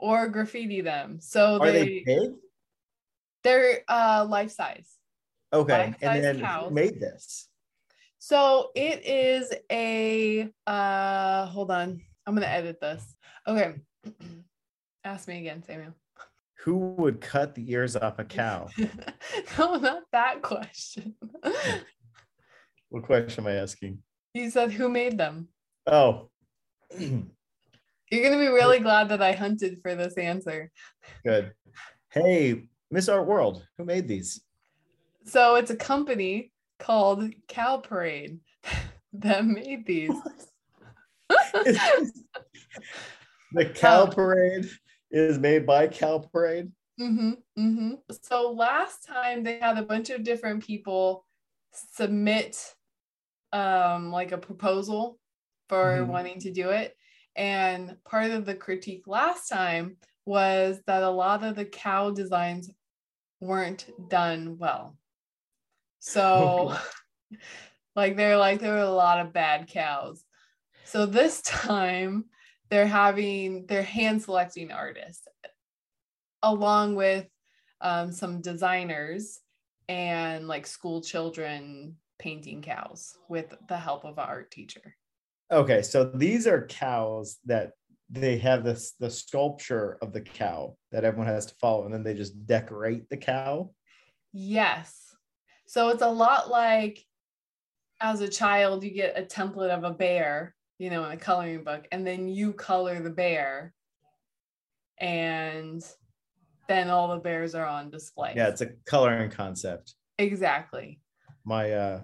or 0.00 0.26
graffiti 0.26 0.80
them. 0.80 1.20
So 1.20 1.60
Are 1.60 1.70
they, 1.70 2.02
they 2.04 2.30
they're 3.44 3.82
uh 3.88 4.26
life 4.28 4.50
size. 4.50 4.96
Okay, 5.52 5.72
life-size 5.72 6.00
and 6.02 6.24
then 6.24 6.40
cows. 6.40 6.72
made 6.72 6.98
this? 6.98 7.48
So 8.18 8.72
it 8.74 9.06
is 9.06 9.54
a 9.70 10.50
uh 10.66 11.46
hold 11.46 11.70
on. 11.70 12.02
I'm 12.26 12.34
gonna 12.34 12.46
edit 12.46 12.80
this. 12.80 13.14
Okay. 13.46 13.74
Ask 15.04 15.28
me 15.28 15.38
again, 15.38 15.62
Samuel. 15.62 15.94
Who 16.64 16.76
would 16.98 17.20
cut 17.20 17.54
the 17.54 17.70
ears 17.72 17.96
off 17.96 18.18
a 18.18 18.24
cow? 18.24 18.68
no, 19.58 19.76
not 19.76 20.02
that 20.12 20.42
question. 20.42 21.14
what 22.90 23.02
question 23.04 23.44
am 23.44 23.50
I 23.50 23.54
asking? 23.56 24.02
you 24.34 24.50
said 24.50 24.70
who 24.70 24.88
made 24.88 25.18
them? 25.18 25.48
Oh, 25.86 26.28
You're 26.98 28.22
gonna 28.22 28.38
be 28.38 28.48
really 28.48 28.78
glad 28.80 29.08
that 29.08 29.22
I 29.22 29.32
hunted 29.32 29.78
for 29.82 29.94
this 29.94 30.14
answer. 30.18 30.70
good. 31.24 31.52
Hey, 32.10 32.64
Miss 32.90 33.08
Art 33.08 33.26
World, 33.26 33.64
who 33.78 33.84
made 33.84 34.06
these? 34.06 34.40
So 35.24 35.54
it's 35.56 35.70
a 35.70 35.76
company 35.76 36.52
called 36.78 37.24
Cow 37.48 37.78
Parade 37.78 38.40
that 39.14 39.44
made 39.46 39.86
these. 39.86 40.12
the 43.52 43.64
cow 43.74 44.04
Um, 44.04 44.10
parade 44.10 44.68
is 45.10 45.38
made 45.38 45.66
by 45.66 45.88
cow 45.88 46.18
parade. 46.18 46.70
Mm-hmm, 47.00 47.32
mm-hmm. 47.58 47.94
So 48.22 48.52
last 48.52 49.06
time 49.06 49.42
they 49.42 49.58
had 49.58 49.78
a 49.78 49.82
bunch 49.82 50.10
of 50.10 50.22
different 50.22 50.64
people 50.64 51.26
submit 51.72 52.74
um 53.52 54.10
like 54.12 54.32
a 54.32 54.38
proposal 54.38 55.18
for 55.68 56.04
Mhm. 56.04 56.08
wanting 56.08 56.40
to 56.40 56.52
do 56.52 56.70
it. 56.70 56.96
And 57.36 57.96
part 58.04 58.30
of 58.30 58.44
the 58.44 58.54
critique 58.54 59.06
last 59.06 59.48
time 59.48 59.96
was 60.26 60.82
that 60.86 61.02
a 61.02 61.10
lot 61.10 61.42
of 61.44 61.56
the 61.56 61.64
cow 61.64 62.10
designs 62.10 62.70
weren't 63.40 63.88
done 64.08 64.58
well. 64.58 64.98
So 66.00 66.74
like 67.96 68.16
they're 68.16 68.36
like 68.36 68.60
there 68.60 68.72
were 68.72 68.78
a 68.78 68.90
lot 68.90 69.20
of 69.24 69.32
bad 69.32 69.68
cows. 69.68 70.24
So 70.84 71.06
this 71.06 71.42
time 71.46 72.26
they're 72.70 72.86
having 72.86 73.66
they're 73.66 73.82
hand 73.82 74.22
selecting 74.22 74.72
artists 74.72 75.26
along 76.42 76.94
with 76.94 77.26
um, 77.80 78.12
some 78.12 78.40
designers 78.40 79.40
and 79.88 80.46
like 80.46 80.66
school 80.66 81.02
children 81.02 81.96
painting 82.18 82.62
cows 82.62 83.16
with 83.28 83.54
the 83.68 83.76
help 83.76 84.04
of 84.04 84.18
an 84.18 84.24
art 84.24 84.50
teacher. 84.50 84.96
Okay, 85.50 85.82
so 85.82 86.04
these 86.04 86.46
are 86.46 86.66
cows 86.66 87.38
that 87.44 87.72
they 88.08 88.38
have 88.38 88.64
this 88.64 88.92
the 89.00 89.10
sculpture 89.10 89.98
of 90.00 90.12
the 90.12 90.20
cow 90.20 90.76
that 90.92 91.04
everyone 91.04 91.26
has 91.26 91.46
to 91.46 91.54
follow, 91.60 91.84
and 91.84 91.92
then 91.92 92.04
they 92.04 92.14
just 92.14 92.46
decorate 92.46 93.08
the 93.08 93.16
cow. 93.16 93.70
Yes. 94.32 95.14
So 95.66 95.88
it's 95.88 96.02
a 96.02 96.10
lot 96.10 96.50
like 96.50 97.04
as 98.00 98.20
a 98.20 98.28
child, 98.28 98.82
you 98.82 98.90
get 98.90 99.18
a 99.18 99.22
template 99.22 99.70
of 99.70 99.84
a 99.84 99.90
bear, 99.90 100.54
you 100.80 100.88
know, 100.88 101.04
in 101.04 101.12
a 101.12 101.16
coloring 101.16 101.62
book, 101.62 101.86
and 101.92 102.06
then 102.06 102.26
you 102.26 102.54
color 102.54 103.00
the 103.00 103.10
bear. 103.10 103.74
And 104.98 105.84
then 106.68 106.88
all 106.88 107.08
the 107.08 107.18
bears 107.18 107.54
are 107.54 107.66
on 107.66 107.90
display. 107.90 108.32
Yeah, 108.34 108.48
it's 108.48 108.62
a 108.62 108.68
coloring 108.86 109.30
concept. 109.30 109.94
exactly. 110.18 110.98
My 111.44 111.72
uh 111.72 112.00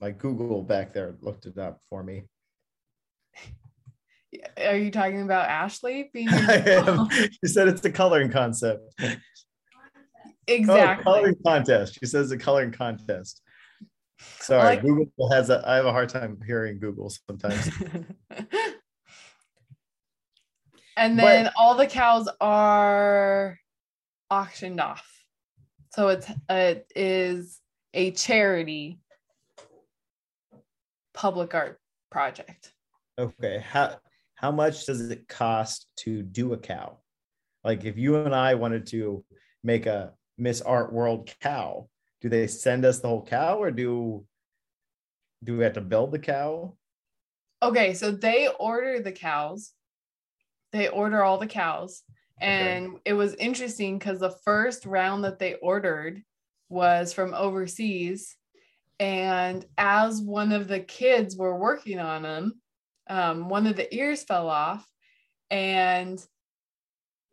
my 0.00 0.12
Google 0.12 0.62
back 0.62 0.92
there 0.92 1.16
looked 1.20 1.46
it 1.46 1.58
up 1.58 1.80
for 1.90 2.04
me. 2.04 2.22
Are 4.64 4.76
you 4.76 4.92
talking 4.92 5.22
about 5.22 5.48
Ashley 5.48 6.10
being 6.12 6.28
I 6.30 6.62
am. 6.66 7.08
You 7.42 7.48
said 7.48 7.66
it's 7.66 7.84
a 7.84 7.90
coloring 7.90 8.30
concept. 8.30 8.94
Oh, 10.48 10.54
exactly? 10.54 11.04
coloring 11.04 11.36
contest. 11.46 11.98
She 12.00 12.06
says 12.06 12.32
a 12.32 12.36
coloring 12.36 12.72
contest. 12.72 13.40
Sorry, 14.40 14.62
like- 14.62 14.82
Google 14.82 15.30
has 15.32 15.50
a. 15.50 15.62
I 15.66 15.76
have 15.76 15.86
a 15.86 15.92
hard 15.92 16.08
time 16.08 16.38
hearing 16.46 16.78
Google 16.78 17.10
sometimes. 17.10 17.70
and 20.96 21.16
But- 21.16 21.22
then 21.22 21.50
all 21.56 21.74
the 21.74 21.86
cows 21.86 22.28
are 22.40 23.58
auctioned 24.30 24.80
off. 24.80 25.06
So 25.92 26.08
it's 26.08 26.30
uh, 26.30 26.34
it 26.48 26.86
is 26.94 27.60
a 27.94 28.12
charity 28.12 29.00
public 31.14 31.54
art 31.54 31.80
project. 32.10 32.72
Okay, 33.18 33.58
how 33.58 33.96
how 34.36 34.50
much 34.50 34.86
does 34.86 35.10
it 35.10 35.28
cost 35.28 35.88
to 35.98 36.22
do 36.22 36.52
a 36.52 36.56
cow? 36.56 36.98
Like 37.64 37.84
if 37.84 37.98
you 37.98 38.16
and 38.16 38.34
I 38.34 38.54
wanted 38.54 38.86
to 38.88 39.24
make 39.62 39.86
a 39.86 40.14
Miss 40.38 40.62
Art 40.62 40.92
World 40.92 41.30
cow, 41.40 41.89
do 42.20 42.28
they 42.28 42.46
send 42.46 42.84
us 42.84 43.00
the 43.00 43.08
whole 43.08 43.24
cow 43.24 43.58
or 43.58 43.70
do 43.70 44.24
do 45.42 45.56
we 45.56 45.64
have 45.64 45.72
to 45.74 45.80
build 45.80 46.12
the 46.12 46.18
cow? 46.18 46.74
Okay, 47.62 47.94
so 47.94 48.10
they 48.10 48.48
order 48.58 49.00
the 49.00 49.12
cows. 49.12 49.72
They 50.72 50.88
order 50.88 51.22
all 51.22 51.38
the 51.38 51.46
cows. 51.46 52.02
And 52.40 52.98
it 53.04 53.12
was 53.12 53.34
interesting 53.34 53.98
because 53.98 54.18
the 54.18 54.34
first 54.44 54.86
round 54.86 55.24
that 55.24 55.38
they 55.38 55.54
ordered 55.54 56.22
was 56.70 57.12
from 57.12 57.34
overseas. 57.34 58.34
And 58.98 59.64
as 59.76 60.22
one 60.22 60.52
of 60.52 60.68
the 60.68 60.80
kids 60.80 61.36
were 61.36 61.58
working 61.58 61.98
on 61.98 62.22
them, 62.22 62.60
um, 63.08 63.48
one 63.48 63.66
of 63.66 63.76
the 63.76 63.94
ears 63.94 64.24
fell 64.24 64.48
off. 64.48 64.86
And 65.50 66.24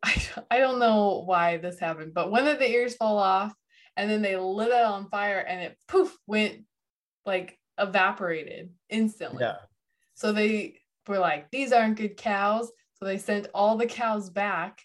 I, 0.04 0.22
I 0.52 0.60
don't 0.60 0.80
know 0.80 1.24
why 1.26 1.58
this 1.58 1.80
happened, 1.80 2.14
but 2.14 2.32
one 2.32 2.48
of 2.48 2.60
the 2.60 2.70
ears 2.70 2.96
fell 2.96 3.18
off. 3.18 3.54
And 3.98 4.10
then 4.10 4.22
they 4.22 4.38
lit 4.38 4.70
it 4.70 4.86
on 4.86 5.10
fire 5.10 5.40
and 5.40 5.62
it 5.62 5.78
poof 5.88 6.16
went 6.28 6.62
like 7.26 7.60
evaporated 7.78 8.70
instantly. 8.90 9.44
Yeah. 9.44 9.58
So 10.14 10.32
they 10.32 10.80
were 11.08 11.20
like, 11.20 11.52
these 11.52 11.74
aren't 11.74 11.98
good 11.98 12.16
cows. 12.16 12.72
So 12.94 13.06
they 13.06 13.18
sent 13.18 13.48
all 13.54 13.76
the 13.76 13.86
cows 13.86 14.30
back 14.30 14.82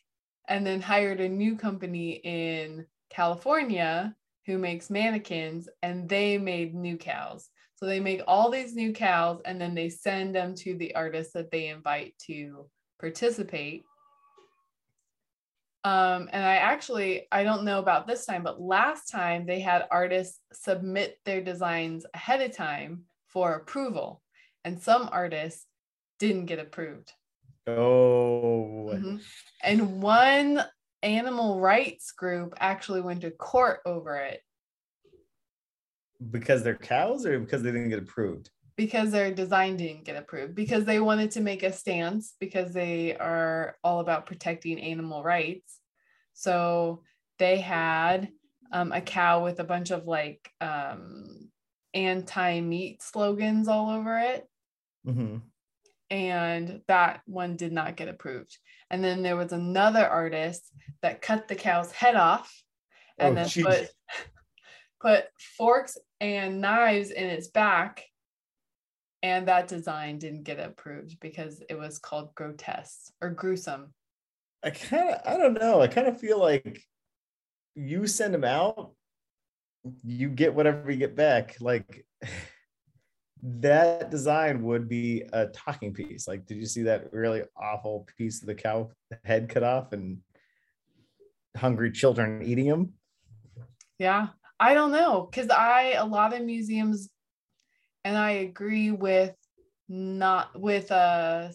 and 0.48 0.66
then 0.66 0.80
hired 0.80 1.20
a 1.20 1.28
new 1.28 1.56
company 1.56 2.20
in 2.24 2.86
California 3.10 4.14
who 4.46 4.58
makes 4.58 4.90
mannequins 4.90 5.68
and 5.82 6.08
they 6.08 6.36
made 6.36 6.74
new 6.74 6.96
cows. 6.96 7.48
So 7.76 7.86
they 7.86 8.00
make 8.00 8.22
all 8.26 8.50
these 8.50 8.74
new 8.74 8.92
cows 8.92 9.40
and 9.44 9.60
then 9.60 9.74
they 9.74 9.88
send 9.88 10.34
them 10.34 10.54
to 10.56 10.76
the 10.76 10.94
artists 10.94 11.32
that 11.34 11.50
they 11.50 11.68
invite 11.68 12.14
to 12.26 12.68
participate. 13.00 13.84
Um, 15.84 16.28
and 16.32 16.44
I 16.44 16.56
actually, 16.56 17.26
I 17.32 17.42
don't 17.42 17.64
know 17.64 17.80
about 17.80 18.06
this 18.06 18.24
time, 18.24 18.44
but 18.44 18.60
last 18.60 19.10
time 19.10 19.46
they 19.46 19.60
had 19.60 19.88
artists 19.90 20.38
submit 20.52 21.18
their 21.24 21.42
designs 21.42 22.06
ahead 22.14 22.40
of 22.40 22.54
time 22.54 23.02
for 23.26 23.54
approval 23.54 24.22
and 24.64 24.80
some 24.80 25.08
artists 25.10 25.66
didn't 26.18 26.46
get 26.46 26.60
approved. 26.60 27.12
Oh, 27.66 28.90
Mhm. 28.92 29.24
And 29.62 30.02
one 30.02 30.64
animal 31.02 31.60
rights 31.60 32.12
group 32.12 32.54
actually 32.58 33.00
went 33.00 33.22
to 33.22 33.30
court 33.30 33.80
over 33.84 34.16
it 34.16 34.40
because 36.30 36.62
they're 36.62 36.76
cows 36.76 37.26
or 37.26 37.40
because 37.40 37.62
they 37.62 37.72
didn't 37.72 37.88
get 37.88 37.98
approved? 37.98 38.50
Because 38.76 39.10
their 39.10 39.32
design 39.32 39.76
didn't 39.76 40.04
get 40.04 40.16
approved 40.16 40.54
because 40.54 40.84
they 40.84 41.00
wanted 41.00 41.30
to 41.32 41.40
make 41.40 41.62
a 41.62 41.72
stance 41.72 42.34
because 42.40 42.72
they 42.72 43.16
are 43.16 43.76
all 43.84 44.00
about 44.00 44.26
protecting 44.26 44.80
animal 44.80 45.22
rights. 45.22 45.78
So 46.34 47.02
they 47.38 47.58
had 47.58 48.30
um, 48.72 48.92
a 48.92 49.00
cow 49.00 49.44
with 49.44 49.60
a 49.60 49.64
bunch 49.64 49.90
of 49.90 50.06
like 50.06 50.50
um, 50.60 51.50
anti-meat 51.94 53.02
slogans 53.02 53.68
all 53.68 53.90
over 53.90 54.18
it. 54.18 54.48
hmm 55.04 55.36
and 56.10 56.82
that 56.88 57.22
one 57.24 57.56
did 57.56 57.72
not 57.72 57.96
get 57.96 58.08
approved. 58.08 58.58
And 58.90 59.02
then 59.02 59.22
there 59.22 59.36
was 59.36 59.52
another 59.52 60.06
artist 60.06 60.70
that 61.00 61.22
cut 61.22 61.48
the 61.48 61.54
cow's 61.54 61.90
head 61.90 62.16
off 62.16 62.52
and 63.18 63.32
Oh, 63.32 63.40
then 63.40 63.48
geez. 63.48 63.64
put 63.64 63.88
put 65.00 65.24
forks 65.56 65.96
and 66.20 66.60
knives 66.60 67.10
in 67.10 67.24
its 67.24 67.48
back. 67.48 68.04
And 69.22 69.46
that 69.46 69.68
design 69.68 70.18
didn't 70.18 70.42
get 70.42 70.58
approved 70.58 71.20
because 71.20 71.62
it 71.68 71.78
was 71.78 71.98
called 71.98 72.34
grotesque 72.34 73.12
or 73.20 73.30
gruesome. 73.30 73.94
I 74.64 74.70
kind 74.70 75.10
of, 75.10 75.20
I 75.24 75.36
don't 75.36 75.54
know. 75.54 75.80
I 75.80 75.86
kind 75.86 76.08
of 76.08 76.20
feel 76.20 76.40
like 76.40 76.82
you 77.74 78.06
send 78.06 78.34
them 78.34 78.44
out, 78.44 78.92
you 80.04 80.28
get 80.28 80.54
whatever 80.54 80.90
you 80.90 80.96
get 80.96 81.16
back. 81.16 81.56
Like 81.60 82.04
that 83.42 84.10
design 84.10 84.62
would 84.62 84.88
be 84.88 85.24
a 85.32 85.46
talking 85.46 85.92
piece. 85.92 86.26
Like, 86.26 86.46
did 86.46 86.58
you 86.58 86.66
see 86.66 86.82
that 86.82 87.12
really 87.12 87.42
awful 87.56 88.06
piece 88.16 88.40
of 88.40 88.46
the 88.46 88.54
cow 88.54 88.90
head 89.24 89.48
cut 89.48 89.62
off 89.62 89.92
and 89.92 90.18
hungry 91.56 91.90
children 91.92 92.42
eating 92.42 92.68
them? 92.68 92.92
Yeah. 93.98 94.28
I 94.60 94.74
don't 94.74 94.92
know 94.92 95.28
because 95.28 95.50
I 95.50 95.94
a 95.98 96.04
lot 96.04 96.34
of 96.34 96.42
museums, 96.42 97.10
and 98.04 98.16
I 98.16 98.30
agree 98.32 98.90
with 98.90 99.34
not 99.88 100.58
with 100.58 100.90
uh 100.90 101.48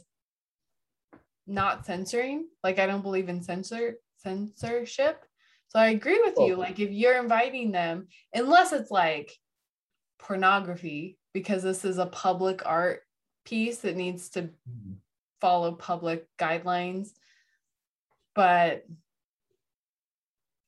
not 1.45 1.85
censoring. 1.85 2.47
Like 2.63 2.79
I 2.79 2.85
don't 2.85 3.01
believe 3.01 3.29
in 3.29 3.41
censor 3.41 3.95
censorship. 4.17 5.23
So 5.69 5.79
I 5.79 5.87
agree 5.89 6.19
with 6.19 6.35
you. 6.37 6.55
Oh. 6.55 6.59
Like 6.59 6.79
if 6.79 6.91
you're 6.91 7.19
inviting 7.19 7.71
them, 7.71 8.07
unless 8.33 8.73
it's 8.73 8.91
like 8.91 9.31
pornography, 10.19 11.17
because 11.33 11.63
this 11.63 11.85
is 11.85 11.97
a 11.97 12.05
public 12.05 12.65
art 12.65 13.01
piece 13.45 13.79
that 13.79 13.95
needs 13.95 14.29
to 14.29 14.49
follow 15.39 15.71
public 15.73 16.25
guidelines. 16.37 17.09
But 18.35 18.85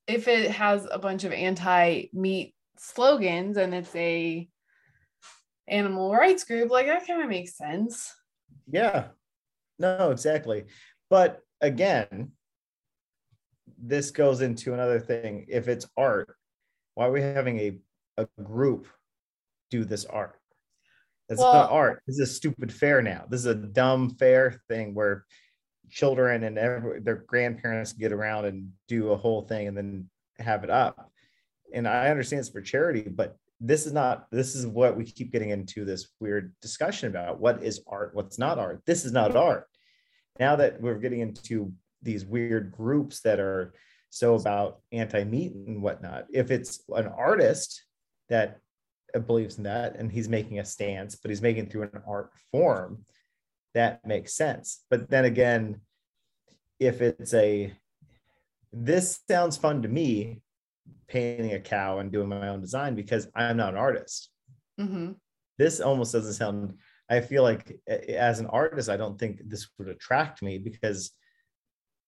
if 0.07 0.27
it 0.27 0.51
has 0.51 0.87
a 0.89 0.97
bunch 0.97 1.23
of 1.23 1.31
anti-meat 1.31 2.55
slogans 2.77 3.57
and 3.57 3.73
it's 3.75 3.95
a 3.95 4.47
animal 5.69 6.13
rights 6.13 6.43
group, 6.43 6.71
like 6.71 6.87
that 6.87 7.05
kind 7.07 7.21
of 7.21 7.29
makes 7.29 7.57
sense. 7.57 8.13
Yeah. 8.71 9.07
No, 9.77 10.11
exactly. 10.11 10.65
But 11.09 11.41
again, 11.61 12.31
this 13.81 14.11
goes 14.11 14.41
into 14.41 14.73
another 14.73 14.99
thing. 14.99 15.45
If 15.47 15.67
it's 15.67 15.87
art, 15.95 16.35
why 16.95 17.07
are 17.07 17.11
we 17.11 17.21
having 17.21 17.59
a, 17.59 17.79
a 18.17 18.27
group 18.43 18.87
do 19.71 19.85
this 19.85 20.05
art? 20.05 20.35
It's 21.29 21.39
Well- 21.39 21.53
not 21.53 21.71
art. 21.71 22.01
This 22.07 22.19
is 22.19 22.29
a 22.29 22.33
stupid 22.33 22.73
fair 22.73 23.01
now. 23.01 23.25
This 23.29 23.41
is 23.41 23.45
a 23.45 23.55
dumb 23.55 24.09
fair 24.15 24.61
thing 24.67 24.93
where 24.93 25.25
children 25.89 26.43
and 26.43 26.57
every, 26.57 26.99
their 26.99 27.23
grandparents 27.27 27.93
get 27.93 28.11
around 28.11 28.45
and 28.45 28.71
do 28.87 29.11
a 29.11 29.17
whole 29.17 29.43
thing 29.43 29.67
and 29.67 29.77
then 29.77 30.09
have 30.39 30.63
it 30.63 30.69
up. 30.69 31.11
And 31.73 31.87
I 31.87 32.09
understand 32.09 32.41
it's 32.41 32.49
for 32.49 32.61
charity, 32.61 33.01
but 33.01 33.37
this 33.59 33.85
is 33.85 33.93
not 33.93 34.27
this 34.31 34.55
is 34.55 34.65
what 34.65 34.95
we 34.95 35.03
keep 35.03 35.31
getting 35.31 35.49
into 35.49 35.83
this 35.83 36.09
weird 36.19 36.53
discussion 36.61 37.09
about. 37.09 37.39
What 37.39 37.61
is 37.61 37.81
art? 37.87 38.11
What's 38.13 38.39
not 38.39 38.57
art? 38.57 38.81
This 38.85 39.05
is 39.05 39.11
not 39.11 39.35
art. 39.35 39.67
Now 40.39 40.55
that 40.55 40.81
we're 40.81 40.99
getting 40.99 41.19
into 41.19 41.73
these 42.01 42.25
weird 42.25 42.71
groups 42.71 43.21
that 43.21 43.39
are 43.39 43.73
so 44.09 44.35
about 44.35 44.79
anti-meat 44.91 45.53
and 45.53 45.83
whatnot 45.83 46.25
if 46.33 46.49
it's 46.49 46.81
an 46.95 47.07
artist 47.07 47.83
that 48.29 48.59
believes 49.27 49.57
in 49.57 49.63
that 49.65 49.95
and 49.97 50.11
he's 50.11 50.29
making 50.29 50.59
a 50.59 50.65
stance 50.65 51.15
but 51.15 51.29
he's 51.29 51.41
making 51.41 51.67
through 51.67 51.83
an 51.83 52.01
art 52.07 52.31
form 52.51 53.05
that 53.75 54.05
makes 54.05 54.33
sense. 54.33 54.83
But 54.89 55.09
then 55.09 55.25
again 55.25 55.81
if 56.79 57.01
it's 57.01 57.33
a 57.33 57.73
this 58.71 59.19
sounds 59.27 59.57
fun 59.57 59.81
to 59.81 59.89
me 59.89 60.41
painting 61.07 61.53
a 61.53 61.59
cow 61.59 61.99
and 61.99 62.11
doing 62.11 62.29
my 62.29 62.47
own 62.49 62.61
design 62.61 62.95
because 62.95 63.27
i'm 63.35 63.57
not 63.57 63.73
an 63.73 63.79
artist. 63.79 64.29
Hmm 64.79 65.11
this 65.57 65.81
almost 65.81 66.13
doesn't 66.13 66.33
sound 66.33 66.73
i 67.09 67.19
feel 67.19 67.43
like 67.43 67.77
as 67.87 68.39
an 68.39 68.45
artist 68.47 68.89
i 68.89 68.95
don't 68.97 69.19
think 69.19 69.41
this 69.45 69.67
would 69.77 69.89
attract 69.89 70.41
me 70.41 70.57
because 70.57 71.11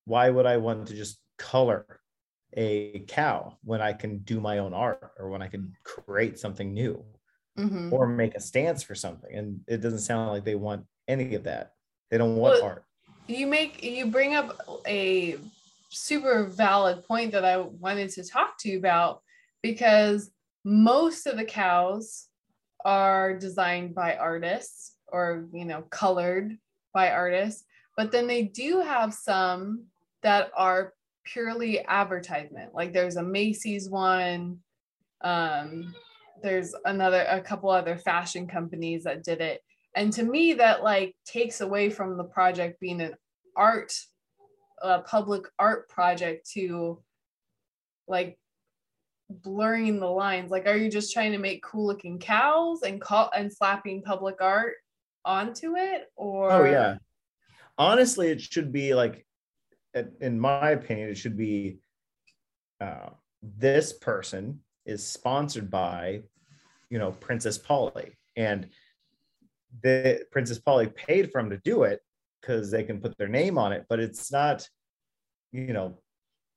why 0.05 0.29
would 0.29 0.45
i 0.45 0.57
want 0.57 0.87
to 0.87 0.95
just 0.95 1.19
color 1.37 1.85
a 2.53 2.99
cow 3.07 3.57
when 3.63 3.81
i 3.81 3.93
can 3.93 4.19
do 4.19 4.39
my 4.39 4.59
own 4.59 4.73
art 4.73 5.11
or 5.19 5.29
when 5.29 5.41
i 5.41 5.47
can 5.47 5.73
create 5.83 6.39
something 6.39 6.73
new 6.73 7.03
hmm 7.57 7.89
or 7.91 8.07
make 8.07 8.35
a 8.35 8.39
stance 8.39 8.81
for 8.83 8.95
something? 8.95 9.35
And 9.35 9.59
it 9.67 9.81
doesn't 9.81 9.99
sound 9.99 10.31
like 10.31 10.45
they 10.45 10.55
want 10.55 10.85
any 11.09 11.35
of 11.35 11.43
that. 11.43 11.73
They 12.09 12.17
don't 12.17 12.37
want 12.37 12.53
Well, 12.53 12.63
art. 12.63 12.85
you 13.27 13.47
make 13.47 13.83
you 13.83 14.07
bring 14.07 14.33
up 14.33 14.57
a 14.87 15.37
super 15.91 16.45
valid 16.45 17.03
point 17.03 17.31
that 17.33 17.45
I 17.45 17.57
wanted 17.57 18.09
to 18.11 18.23
talk 18.23 18.57
to 18.59 18.69
you 18.69 18.77
about 18.77 19.21
because 19.61 20.31
most 20.63 21.27
of 21.27 21.37
the 21.37 21.45
cows 21.45 22.27
are 22.83 23.37
designed 23.37 23.93
by 23.93 24.15
artists 24.15 24.95
or 25.07 25.47
you 25.53 25.65
know 25.65 25.81
colored 25.89 26.57
by 26.93 27.11
artists 27.11 27.65
but 27.97 28.11
then 28.11 28.27
they 28.27 28.43
do 28.43 28.79
have 28.79 29.13
some 29.13 29.83
that 30.23 30.51
are 30.55 30.93
purely 31.23 31.85
advertisement. 31.85 32.73
Like 32.73 32.93
there's 32.93 33.17
a 33.17 33.23
Macy's 33.23 33.89
one 33.89 34.59
um 35.23 35.93
there's 36.41 36.73
another 36.85 37.23
a 37.29 37.39
couple 37.39 37.69
other 37.69 37.95
fashion 37.95 38.47
companies 38.47 39.03
that 39.03 39.23
did 39.23 39.41
it. 39.41 39.61
And 39.95 40.11
to 40.13 40.23
me 40.23 40.53
that 40.53 40.83
like 40.83 41.15
takes 41.25 41.61
away 41.61 41.89
from 41.89 42.17
the 42.17 42.23
project 42.23 42.79
being 42.79 43.01
an 43.01 43.15
art 43.55 43.93
a 44.81 44.99
public 44.99 45.43
art 45.59 45.89
project 45.89 46.49
to 46.51 47.01
like 48.07 48.37
blurring 49.29 49.99
the 49.99 50.07
lines. 50.07 50.51
Like 50.51 50.67
are 50.67 50.75
you 50.75 50.89
just 50.89 51.13
trying 51.13 51.31
to 51.31 51.37
make 51.37 51.63
cool 51.63 51.87
looking 51.87 52.19
cows 52.19 52.81
and 52.81 52.99
call 52.99 53.31
and 53.35 53.51
slapping 53.51 54.01
public 54.01 54.41
art 54.41 54.73
onto 55.23 55.77
it 55.77 56.11
or? 56.15 56.51
Oh 56.51 56.65
yeah. 56.65 56.97
Honestly 57.77 58.29
it 58.29 58.41
should 58.41 58.71
be 58.71 58.93
like 58.93 59.25
in- 60.19 60.39
my 60.39 60.71
opinion 60.71 61.09
it 61.09 61.17
should 61.17 61.37
be 61.37 61.79
uh, 62.79 63.09
this 63.41 63.93
person 63.93 64.59
is 64.85 65.05
sponsored 65.05 65.69
by 65.69 66.21
you 66.89 66.99
know 66.99 67.11
princess 67.11 67.57
polly. 67.57 68.17
And 68.35 68.67
the 69.83 70.25
princess 70.31 70.59
polly 70.59 70.87
paid 70.87 71.31
for 71.31 71.39
him 71.39 71.49
to 71.49 71.57
do 71.57 71.83
it 71.83 72.01
because 72.41 72.71
they 72.71 72.83
can 72.83 72.99
put 72.99 73.17
their 73.17 73.27
name 73.27 73.57
on 73.57 73.71
it 73.71 73.85
but 73.87 73.99
it's 73.99 74.31
not 74.31 74.67
you 75.51 75.73
know 75.73 75.97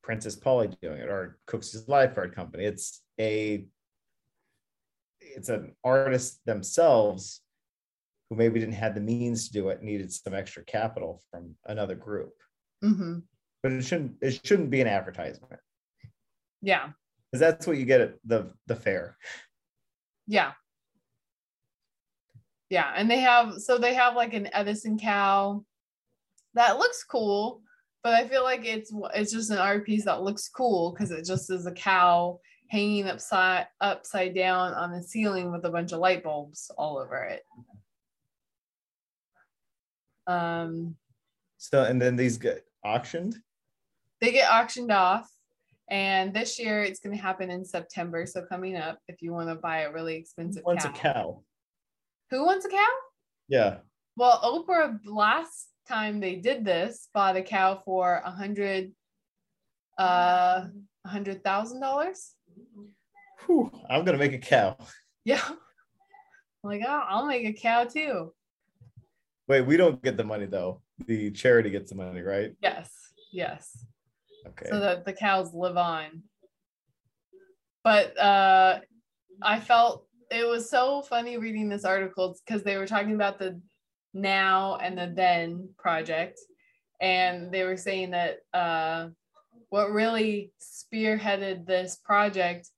princess 0.05 0.35
polly 0.35 0.69
doing 0.81 0.99
it 0.99 1.09
or 1.09 1.39
cooks 1.47 1.75
lifeguard 1.87 2.35
company. 2.35 2.63
It's 2.63 3.01
a 3.19 3.65
it's 5.19 5.49
an 5.49 5.75
artist 5.83 6.39
themselves 6.45 7.41
who 8.29 8.35
maybe 8.35 8.59
didn't 8.59 8.75
have 8.75 8.93
the 8.93 9.01
means 9.01 9.47
to 9.47 9.53
do 9.53 9.69
it 9.69 9.81
needed 9.81 10.13
some 10.13 10.35
extra 10.35 10.63
capital 10.63 11.23
from 11.31 11.55
another 11.65 11.95
group. 11.95 12.33
Mhm. 12.83 13.23
but 13.63 13.71
it 13.71 13.81
shouldn't 13.83 14.17
it 14.21 14.45
shouldn't 14.45 14.69
be 14.69 14.79
an 14.81 14.87
advertisement. 14.87 15.59
Yeah. 16.61 16.91
Because 17.31 17.39
that's 17.39 17.65
what 17.65 17.77
you 17.77 17.85
get 17.85 18.01
at 18.01 18.13
the 18.23 18.53
the 18.67 18.75
fair. 18.75 19.17
Yeah. 20.27 20.53
Yeah 22.69 22.93
and 22.95 23.09
they 23.09 23.21
have 23.21 23.59
so 23.59 23.79
they 23.79 23.95
have 23.95 24.15
like 24.15 24.35
an 24.35 24.49
edison 24.53 24.99
cow 24.99 25.65
that 26.55 26.77
looks 26.77 27.03
cool 27.03 27.61
but 28.03 28.13
i 28.13 28.27
feel 28.27 28.43
like 28.43 28.65
it's 28.65 28.91
it's 29.13 29.31
just 29.31 29.51
an 29.51 29.57
art 29.57 29.85
piece 29.85 30.05
that 30.05 30.23
looks 30.23 30.49
cool 30.49 30.91
because 30.91 31.11
it 31.11 31.25
just 31.25 31.51
is 31.51 31.65
a 31.65 31.71
cow 31.71 32.39
hanging 32.69 33.07
upside 33.07 33.67
upside 33.81 34.33
down 34.33 34.73
on 34.73 34.91
the 34.91 35.03
ceiling 35.03 35.51
with 35.51 35.65
a 35.65 35.69
bunch 35.69 35.91
of 35.91 35.99
light 35.99 36.23
bulbs 36.23 36.71
all 36.77 36.97
over 36.97 37.23
it. 37.23 37.43
Um 40.27 40.95
so 41.57 41.83
and 41.83 42.01
then 42.01 42.15
these 42.15 42.37
get 42.37 42.65
auctioned? 42.83 43.35
they 44.21 44.31
get 44.31 44.49
auctioned 44.49 44.91
off 44.91 45.29
and 45.89 46.33
this 46.33 46.57
year 46.57 46.81
it's 46.81 46.99
going 46.99 47.15
to 47.15 47.21
happen 47.21 47.51
in 47.51 47.63
september 47.63 48.25
so 48.25 48.41
coming 48.43 48.75
up 48.75 48.97
if 49.07 49.21
you 49.21 49.31
want 49.31 49.49
to 49.49 49.55
buy 49.55 49.81
a 49.81 49.91
really 49.91 50.15
expensive 50.15 50.63
once 50.65 50.83
cow. 50.83 50.89
a 50.89 50.93
cow. 50.93 51.43
who 52.31 52.45
wants 52.45 52.65
a 52.65 52.69
cow? 52.69 52.87
Yeah. 53.47 53.77
Well, 54.15 54.39
Oprah 54.41 54.97
last 55.05 55.67
time 55.87 56.19
they 56.19 56.35
did 56.35 56.65
this 56.65 57.09
bought 57.13 57.35
a 57.35 57.41
cow 57.41 57.81
for 57.85 58.21
a 58.25 58.31
hundred 58.31 58.91
uh 59.99 60.65
a 61.05 61.07
hundred 61.07 61.43
thousand 61.43 61.79
dollars. 61.79 62.33
I'm 63.89 64.03
gonna 64.05 64.17
make 64.17 64.33
a 64.33 64.39
cow 64.39 64.75
Yeah. 65.23 65.41
I'm 65.47 65.57
like, 66.63 66.81
oh, 66.85 67.03
I'll 67.07 67.27
make 67.27 67.45
a 67.45 67.53
cow 67.53 67.83
too. 67.85 68.33
wait 69.47 69.61
we 69.61 69.77
don't 69.77 70.01
get 70.01 70.17
the 70.17 70.23
money 70.23 70.47
though 70.47 70.81
the 71.05 71.29
charity 71.31 71.69
gets 71.69 71.91
the 71.91 71.95
money 71.97 72.21
right 72.21 72.55
Yes, 72.61 72.89
yes. 73.31 73.85
okay 74.47 74.69
So 74.69 74.79
that 74.79 75.05
the 75.05 75.13
cows 75.13 75.53
live 75.53 75.77
on. 75.77 76.23
But 77.83 78.17
uh 78.17 78.79
I 79.41 79.59
felt 79.59 80.07
it 80.31 80.47
was 80.47 80.69
so 80.69 81.03
funny 81.03 81.37
reading 81.37 81.69
this 81.69 81.85
article 81.85 82.35
because 82.45 82.63
they 82.63 82.77
were 82.77 82.87
talking 82.87 83.13
about 83.13 83.37
the 83.37 83.61
now 84.15 84.77
and 84.77 84.97
the 84.97 85.11
then 85.13 85.69
project. 85.77 86.39
And 87.01 87.51
they 87.51 87.63
were 87.63 87.77
saying 87.77 88.11
that 88.11 88.37
uh, 88.53 89.09
what 89.69 89.91
really 89.91 90.51
spearheaded 90.61 91.67
this 91.67 91.97
project 91.97 92.69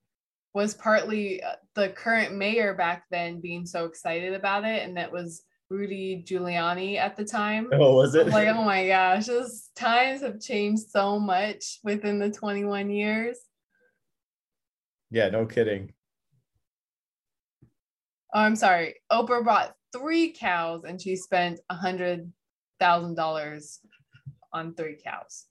was 0.53 0.73
partly 0.73 1.43
uh, 1.43 1.53
the 1.75 1.89
current 1.89 2.35
mayor 2.35 2.73
back 2.73 3.03
then 3.11 3.39
being 3.39 3.65
so 3.65 3.85
excited 3.85 4.33
about 4.33 4.65
it. 4.65 4.83
And 4.83 4.97
that 4.97 5.11
was 5.11 5.43
Rudy 5.69 6.25
Giuliani 6.27 6.97
at 6.97 7.15
the 7.15 7.25
time. 7.25 7.69
oh 7.73 7.95
was 7.95 8.15
it 8.15 8.27
like, 8.27 8.47
oh 8.47 8.63
my 8.63 8.87
gosh, 8.87 9.27
this 9.27 9.69
times 9.75 10.21
have 10.21 10.41
changed 10.41 10.89
so 10.89 11.19
much 11.19 11.79
within 11.83 12.19
the 12.19 12.31
21 12.31 12.89
years. 12.89 13.37
yeah 15.11 15.29
no 15.29 15.45
kidding 15.45 15.93
Oh, 18.33 18.41
I'm 18.41 18.55
sorry. 18.55 18.95
Oprah 19.11 19.43
bought 19.43 19.73
three 19.97 20.31
cows 20.31 20.83
and 20.87 21.01
she 21.01 21.15
spent 21.15 21.59
a 21.69 21.75
hundred 21.75 22.31
thousand 22.79 23.15
dollars 23.15 23.79
on 24.53 24.73
three 24.73 24.97
cows. 25.03 25.45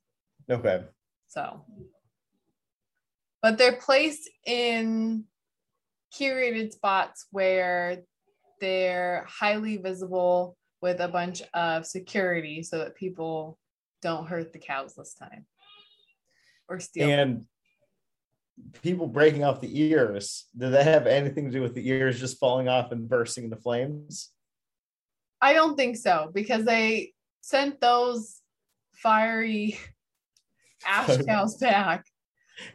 okay 0.50 0.84
So, 1.28 1.64
but 3.42 3.58
they're 3.58 3.76
placed 3.76 4.30
in 4.46 5.24
curated 6.14 6.72
spots 6.72 7.26
where 7.30 8.02
they're 8.60 9.26
highly 9.28 9.76
visible 9.76 10.56
with 10.80 11.00
a 11.00 11.08
bunch 11.08 11.42
of 11.52 11.86
security 11.86 12.62
so 12.62 12.78
that 12.78 12.94
people 12.94 13.58
don't 14.02 14.26
hurt 14.26 14.52
the 14.52 14.58
cows 14.58 14.94
this 14.94 15.14
time 15.14 15.46
or 16.68 16.80
steal. 16.80 17.08
them. 17.08 17.18
And 17.18 17.44
people 18.82 19.06
breaking 19.06 19.44
off 19.44 19.60
the 19.60 19.80
ears, 19.80 20.46
did 20.56 20.72
that 20.72 20.86
have 20.86 21.06
anything 21.06 21.46
to 21.46 21.50
do 21.50 21.62
with 21.62 21.74
the 21.74 21.88
ears 21.88 22.20
just 22.20 22.38
falling 22.38 22.68
off 22.68 22.92
and 22.92 23.08
bursting 23.08 23.44
into 23.44 23.56
flames? 23.56 24.30
I 25.40 25.52
don't 25.52 25.76
think 25.76 25.96
so 25.96 26.30
because 26.34 26.64
they 26.64 27.12
sent 27.42 27.80
those 27.80 28.40
fiery 28.94 29.78
ash 30.86 31.16
cows 31.24 31.56
back. 31.58 32.04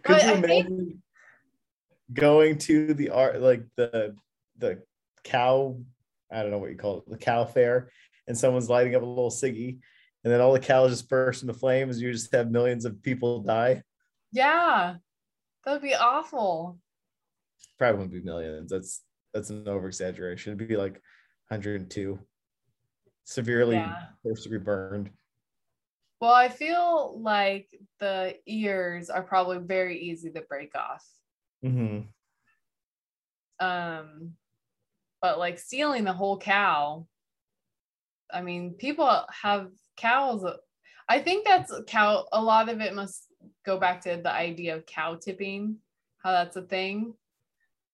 Could 0.03 0.13
But 0.17 0.23
you 0.25 0.31
I 0.31 0.41
think- 0.41 0.95
going 2.13 2.57
to 2.57 2.93
the 2.93 3.09
art 3.09 3.41
like 3.41 3.63
the 3.77 4.15
the 4.57 4.83
cow, 5.23 5.79
I 6.31 6.41
don't 6.41 6.51
know 6.51 6.57
what 6.59 6.71
you 6.71 6.77
call 6.77 6.99
it, 6.99 7.09
the 7.09 7.17
cow 7.17 7.45
fair, 7.45 7.89
and 8.27 8.37
someone's 8.37 8.69
lighting 8.69 8.95
up 8.95 9.01
a 9.01 9.05
little 9.05 9.31
ciggy, 9.31 9.79
and 10.23 10.31
then 10.31 10.39
all 10.41 10.53
the 10.53 10.59
cows 10.59 10.91
just 10.91 11.09
burst 11.09 11.41
into 11.41 11.53
flames, 11.53 12.01
you 12.01 12.11
just 12.11 12.33
have 12.35 12.51
millions 12.51 12.85
of 12.85 13.01
people 13.01 13.41
die. 13.41 13.81
Yeah, 14.31 14.95
that 15.65 15.71
would 15.71 15.81
be 15.81 15.95
awful. 15.95 16.77
Probably 17.79 17.97
wouldn't 17.97 18.13
be 18.13 18.21
millions. 18.21 18.71
That's 18.71 19.01
that's 19.33 19.49
an 19.49 19.67
over 19.67 19.87
exaggeration. 19.87 20.53
It'd 20.53 20.67
be 20.67 20.75
like 20.77 21.01
102 21.47 22.19
severely 23.31 23.77
Yeah. 23.77 24.07
first 24.23 24.43
degree 24.43 24.59
burned. 24.59 25.09
Well, 26.19 26.33
I 26.33 26.49
feel 26.49 27.19
like 27.19 27.69
the 27.99 28.37
ears 28.45 29.09
are 29.09 29.23
probably 29.23 29.57
very 29.57 29.99
easy 29.99 30.29
to 30.31 30.41
break 30.41 30.75
off. 30.75 31.07
hmm 31.63 32.01
Um, 33.59 34.35
but 35.21 35.39
like 35.39 35.59
stealing 35.59 36.03
the 36.03 36.13
whole 36.13 36.37
cow, 36.37 37.07
I 38.31 38.41
mean, 38.41 38.73
people 38.73 39.25
have 39.29 39.71
cows. 39.97 40.43
I 41.09 41.19
think 41.19 41.45
that's 41.45 41.71
cow. 41.87 42.27
A 42.31 42.41
lot 42.41 42.69
of 42.69 42.81
it 42.81 42.93
must 42.93 43.25
go 43.65 43.77
back 43.79 44.01
to 44.01 44.19
the 44.21 44.31
idea 44.31 44.75
of 44.75 44.85
cow 44.85 45.15
tipping, 45.15 45.77
how 46.19 46.31
that's 46.31 46.55
a 46.55 46.61
thing. 46.61 47.13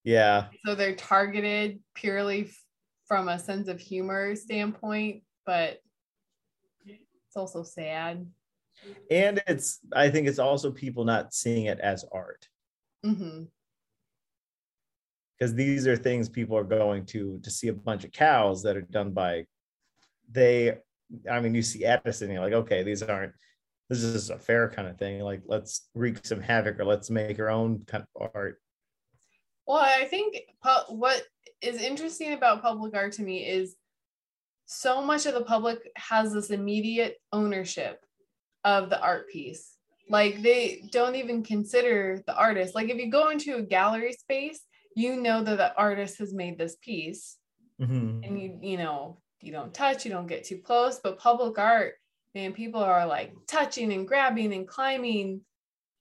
Yeah. 0.03 0.47
So 0.65 0.75
they're 0.75 0.95
targeted 0.95 1.79
purely 1.95 2.51
from 3.05 3.29
a 3.29 3.39
sense 3.39 3.67
of 3.67 3.79
humor 3.79 4.35
standpoint, 4.35 5.23
but 5.47 5.81
it's 6.85 7.35
also 7.35 7.63
sad. 7.63 8.27
And 9.09 9.41
it's 9.47 9.79
I 9.93 10.09
think 10.09 10.27
it's 10.27 10.37
also 10.37 10.69
people 10.69 11.05
not 11.05 11.33
seeing 11.33 11.65
it 11.65 11.79
as 11.79 12.05
art. 12.11 12.47
hmm 13.03 13.45
because 15.39 15.53
these 15.53 15.85
are 15.85 15.95
things 15.95 16.29
people 16.29 16.57
are 16.57 16.63
going 16.63 17.05
to 17.05 17.39
to 17.43 17.49
see 17.51 17.67
a 17.67 17.73
bunch 17.73 18.03
of 18.03 18.11
cows 18.11 18.63
that 18.63 18.75
are 18.75 18.81
done 18.81 19.11
by 19.11 19.45
they 20.31 20.75
i 21.31 21.39
mean 21.39 21.53
you 21.53 21.61
see 21.61 21.85
edison 21.85 22.31
you're 22.31 22.41
like 22.41 22.53
okay 22.53 22.81
these 22.81 23.03
aren't 23.03 23.33
this 23.87 24.01
is 24.01 24.31
a 24.31 24.37
fair 24.39 24.67
kind 24.67 24.87
of 24.87 24.97
thing 24.97 25.21
like 25.21 25.41
let's 25.45 25.89
wreak 25.93 26.25
some 26.25 26.41
havoc 26.41 26.79
or 26.79 26.85
let's 26.85 27.11
make 27.11 27.39
our 27.39 27.49
own 27.49 27.83
kind 27.85 28.03
of 28.15 28.29
art 28.33 28.59
Well, 29.67 29.77
I 29.77 30.05
think 30.05 30.37
what 30.89 31.23
is 31.61 31.81
interesting 31.81 32.33
about 32.33 32.61
public 32.61 32.95
art 32.95 33.13
to 33.13 33.21
me 33.21 33.45
is 33.45 33.75
so 34.67 35.01
much 35.01 35.25
of 35.25 35.33
the 35.33 35.43
public 35.43 35.79
has 35.95 36.33
this 36.33 36.49
immediate 36.49 37.17
ownership 37.31 38.05
of 38.65 38.89
the 38.89 39.01
art 39.01 39.29
piece. 39.29 39.75
Like 40.09 40.41
they 40.41 40.87
don't 40.91 41.15
even 41.15 41.41
consider 41.41 42.21
the 42.27 42.35
artist. 42.35 42.75
Like 42.75 42.89
if 42.89 42.97
you 42.97 43.09
go 43.09 43.29
into 43.29 43.55
a 43.55 43.61
gallery 43.61 44.13
space, 44.13 44.61
you 44.95 45.15
know 45.21 45.41
that 45.43 45.57
the 45.57 45.75
artist 45.75 46.19
has 46.19 46.33
made 46.33 46.57
this 46.57 46.75
piece 46.81 47.37
Mhm. 47.79 48.25
and 48.25 48.41
you 48.41 48.59
you 48.61 48.77
know, 48.77 49.21
you 49.41 49.51
don't 49.51 49.73
touch, 49.73 50.03
you 50.05 50.11
don't 50.11 50.27
get 50.27 50.43
too 50.43 50.57
close, 50.57 50.99
but 50.99 51.19
public 51.19 51.57
art, 51.59 51.95
man, 52.35 52.51
people 52.53 52.81
are 52.81 53.05
like 53.05 53.31
touching 53.47 53.93
and 53.93 54.07
grabbing 54.07 54.53
and 54.53 54.67
climbing 54.67 55.41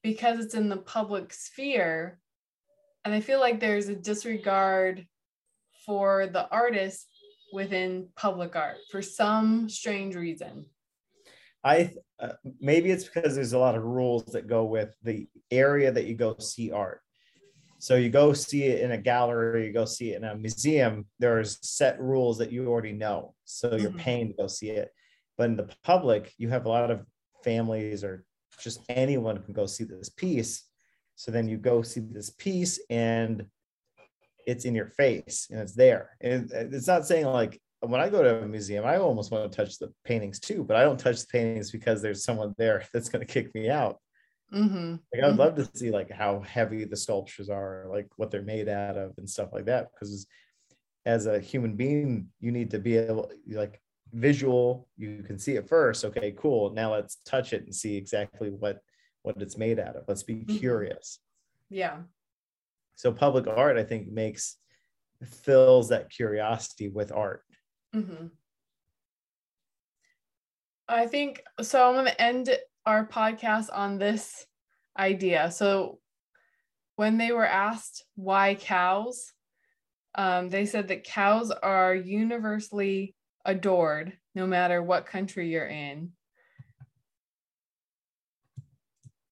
because 0.03 0.39
it's 0.43 0.55
in 0.55 0.67
the 0.69 0.77
public 0.77 1.31
sphere. 1.31 2.19
And 3.05 3.13
I 3.13 3.21
feel 3.21 3.39
like 3.39 3.59
there's 3.59 3.87
a 3.87 3.95
disregard 3.95 5.07
for 5.85 6.27
the 6.27 6.49
artist 6.49 7.07
within 7.57 8.07
public 8.15 8.55
art 8.55 8.77
for 8.91 9.01
some 9.01 9.67
strange 9.67 10.13
reason. 10.15 10.63
i 11.63 11.91
uh, 12.19 12.33
maybe 12.69 12.91
it's 12.91 13.05
because 13.09 13.33
there's 13.35 13.53
a 13.53 13.63
lot 13.67 13.75
of 13.75 13.83
rules 13.83 14.23
that 14.25 14.45
go 14.55 14.63
with 14.65 14.91
the 15.09 15.27
area 15.49 15.91
that 15.91 16.05
you 16.05 16.13
go 16.25 16.35
see 16.37 16.69
art 16.71 17.01
so 17.79 17.95
you 18.03 18.09
go 18.21 18.31
see 18.31 18.63
it 18.71 18.79
in 18.85 18.91
a 18.91 19.01
gallery 19.11 19.65
you 19.67 19.73
go 19.81 19.85
see 19.85 20.09
it 20.13 20.17
in 20.17 20.23
a 20.23 20.35
museum 20.35 20.93
there's 21.23 21.51
set 21.77 21.95
rules 21.99 22.37
that 22.37 22.51
you 22.51 22.61
already 22.67 22.93
know 23.05 23.33
so 23.55 23.75
you're 23.75 23.97
Mhm. 23.97 24.05
paying 24.07 24.27
to 24.29 24.35
go 24.41 24.47
see 24.59 24.69
it 24.81 24.89
but 25.37 25.49
in 25.49 25.57
the 25.57 25.67
public 25.91 26.23
you 26.41 26.47
have 26.55 26.65
a 26.67 26.73
lot 26.77 26.91
of 26.95 26.99
families 27.49 28.03
or 28.07 28.13
just 28.65 28.79
anyone 29.03 29.37
can 29.43 29.53
go 29.61 29.65
see 29.75 29.83
this 29.83 30.09
piece 30.23 30.53
so 31.21 31.31
then 31.35 31.47
you 31.51 31.57
go 31.71 31.75
see 31.91 32.01
this 32.17 32.29
piece 32.45 32.73
and 32.91 33.35
it's 34.47 34.65
in 34.65 34.73
your 34.73 34.87
face 34.87 35.47
and 35.51 35.59
it's 35.59 35.75
there 35.75 36.17
and 36.21 36.49
it's 36.51 36.87
not 36.87 37.05
saying 37.05 37.25
like 37.25 37.61
when 37.81 38.01
I 38.01 38.09
go 38.09 38.23
to 38.23 38.41
a 38.43 38.47
museum, 38.47 38.85
I 38.87 38.97
almost 38.97 39.29
want 39.31 39.51
to 39.51 39.55
touch 39.55 39.77
the 39.77 39.93
paintings 40.03 40.39
too, 40.39 40.63
but 40.63 40.75
I 40.75 40.81
don't 40.81 40.99
touch 40.99 41.19
the 41.21 41.27
paintings 41.31 41.69
because 41.69 42.01
there's 42.01 42.23
someone 42.23 42.55
there 42.57 42.83
that's 42.91 43.07
going 43.07 43.23
to 43.23 43.31
kick 43.31 43.53
me 43.53 43.69
out. 43.69 43.99
Mm-hmm. 44.51 44.95
Like 45.13 45.23
I 45.23 45.27
would 45.27 45.35
Mhm. 45.35 45.37
love 45.37 45.55
to 45.57 45.69
see 45.77 45.91
like 45.91 46.09
how 46.09 46.39
heavy 46.41 46.85
the 46.85 46.95
sculptures 46.95 47.51
are, 47.51 47.85
like 47.91 48.07
what 48.15 48.31
they're 48.31 48.41
made 48.41 48.67
out 48.67 48.97
of 48.97 49.13
and 49.19 49.29
stuff 49.29 49.49
like 49.53 49.65
that. 49.65 49.89
Because 49.93 50.25
as 51.05 51.27
a 51.27 51.39
human 51.39 51.75
being, 51.75 52.29
you 52.39 52.51
need 52.51 52.71
to 52.71 52.79
be 52.79 52.97
able 52.97 53.29
like 53.47 53.79
visual, 54.11 54.87
you 54.97 55.21
can 55.21 55.37
see 55.37 55.55
it 55.55 55.67
first. 55.69 56.03
Okay, 56.03 56.31
cool. 56.31 56.73
Now 56.73 56.93
let's 56.93 57.17
touch 57.25 57.53
it 57.53 57.63
and 57.65 57.75
see 57.75 57.95
exactly 57.95 58.49
what 58.49 58.79
what 59.21 59.39
it's 59.39 59.57
made 59.57 59.77
out 59.77 59.95
of. 59.97 60.05
Let's 60.07 60.23
be 60.23 60.37
Mhm. 60.45 60.57
curious. 60.59 61.19
Yeah. 61.69 61.97
So 62.97 63.11
public 63.13 63.47
art, 63.47 63.77
I 63.77 63.83
think, 63.83 64.09
makes 64.09 64.57
fills 65.23 65.89
that 65.89 66.09
curiosity 66.09 66.89
with 66.89 67.11
art. 67.11 67.43
hmm 67.93 68.27
I 70.89 71.05
think 71.05 71.43
so. 71.61 71.85
I'm 71.85 71.95
going 71.95 72.05
to 72.05 72.21
end 72.21 72.57
our 72.85 73.05
podcast 73.05 73.67
on 73.73 73.97
this 73.97 74.45
idea. 74.97 75.51
So, 75.51 75.99
when 76.95 77.17
they 77.17 77.33
were 77.33 77.45
asked 77.45 78.05
why 78.15 78.55
cows, 78.55 79.33
um, 80.15 80.49
they 80.49 80.65
said 80.65 80.87
that 80.87 81.03
cows 81.03 81.51
are 81.51 81.93
universally 81.93 83.15
adored 83.43 84.13
no 84.33 84.47
matter 84.47 84.81
what 84.81 85.05
country 85.05 85.49
you're 85.49 85.67
in. 85.67 86.13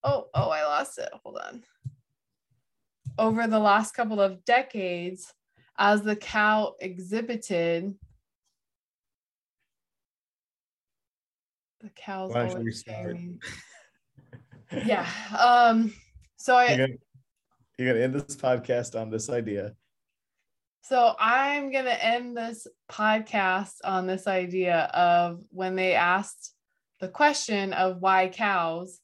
Oh, 0.03 0.27
oh, 0.33 0.49
I 0.49 0.63
lost 0.63 0.97
it. 0.99 1.09
Hold 1.23 1.37
on. 1.37 1.63
Over 3.17 3.47
the 3.47 3.59
last 3.59 3.93
couple 3.93 4.19
of 4.19 4.43
decades, 4.43 5.33
as 5.77 6.03
the 6.03 6.15
cow 6.15 6.75
exhibited 6.79 7.95
the 11.81 11.89
cows 11.95 12.31
Why 12.33 12.47
don't 12.47 12.57
always 12.57 12.79
start? 12.79 13.17
yeah 14.85 15.07
um 15.39 15.93
so 16.37 16.55
i 16.55 16.69
You're 16.69 16.87
gonna, 16.87 16.99
you're 17.77 17.93
gonna 17.93 18.03
end 18.03 18.15
this 18.15 18.35
podcast 18.35 18.99
on 18.99 19.09
this 19.11 19.29
idea. 19.29 19.75
so 20.81 21.13
i'm 21.19 21.71
gonna 21.71 21.91
end 21.91 22.35
this 22.35 22.65
podcast 22.91 23.73
on 23.83 24.07
this 24.07 24.25
idea 24.27 24.89
of 24.93 25.43
when 25.51 25.75
they 25.75 25.93
asked 25.93 26.53
the 26.99 27.07
question 27.07 27.73
of 27.73 28.01
why 28.01 28.27
cows 28.29 28.99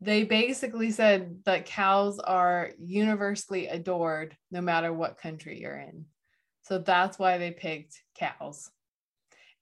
they 0.00 0.24
basically 0.24 0.90
said 0.90 1.40
that 1.44 1.66
cows 1.66 2.18
are 2.18 2.70
universally 2.78 3.66
adored 3.66 4.36
no 4.50 4.60
matter 4.60 4.92
what 4.92 5.18
country 5.18 5.60
you're 5.60 5.76
in 5.78 6.06
so 6.62 6.78
that's 6.78 7.18
why 7.18 7.38
they 7.38 7.50
picked 7.50 8.02
cows 8.14 8.70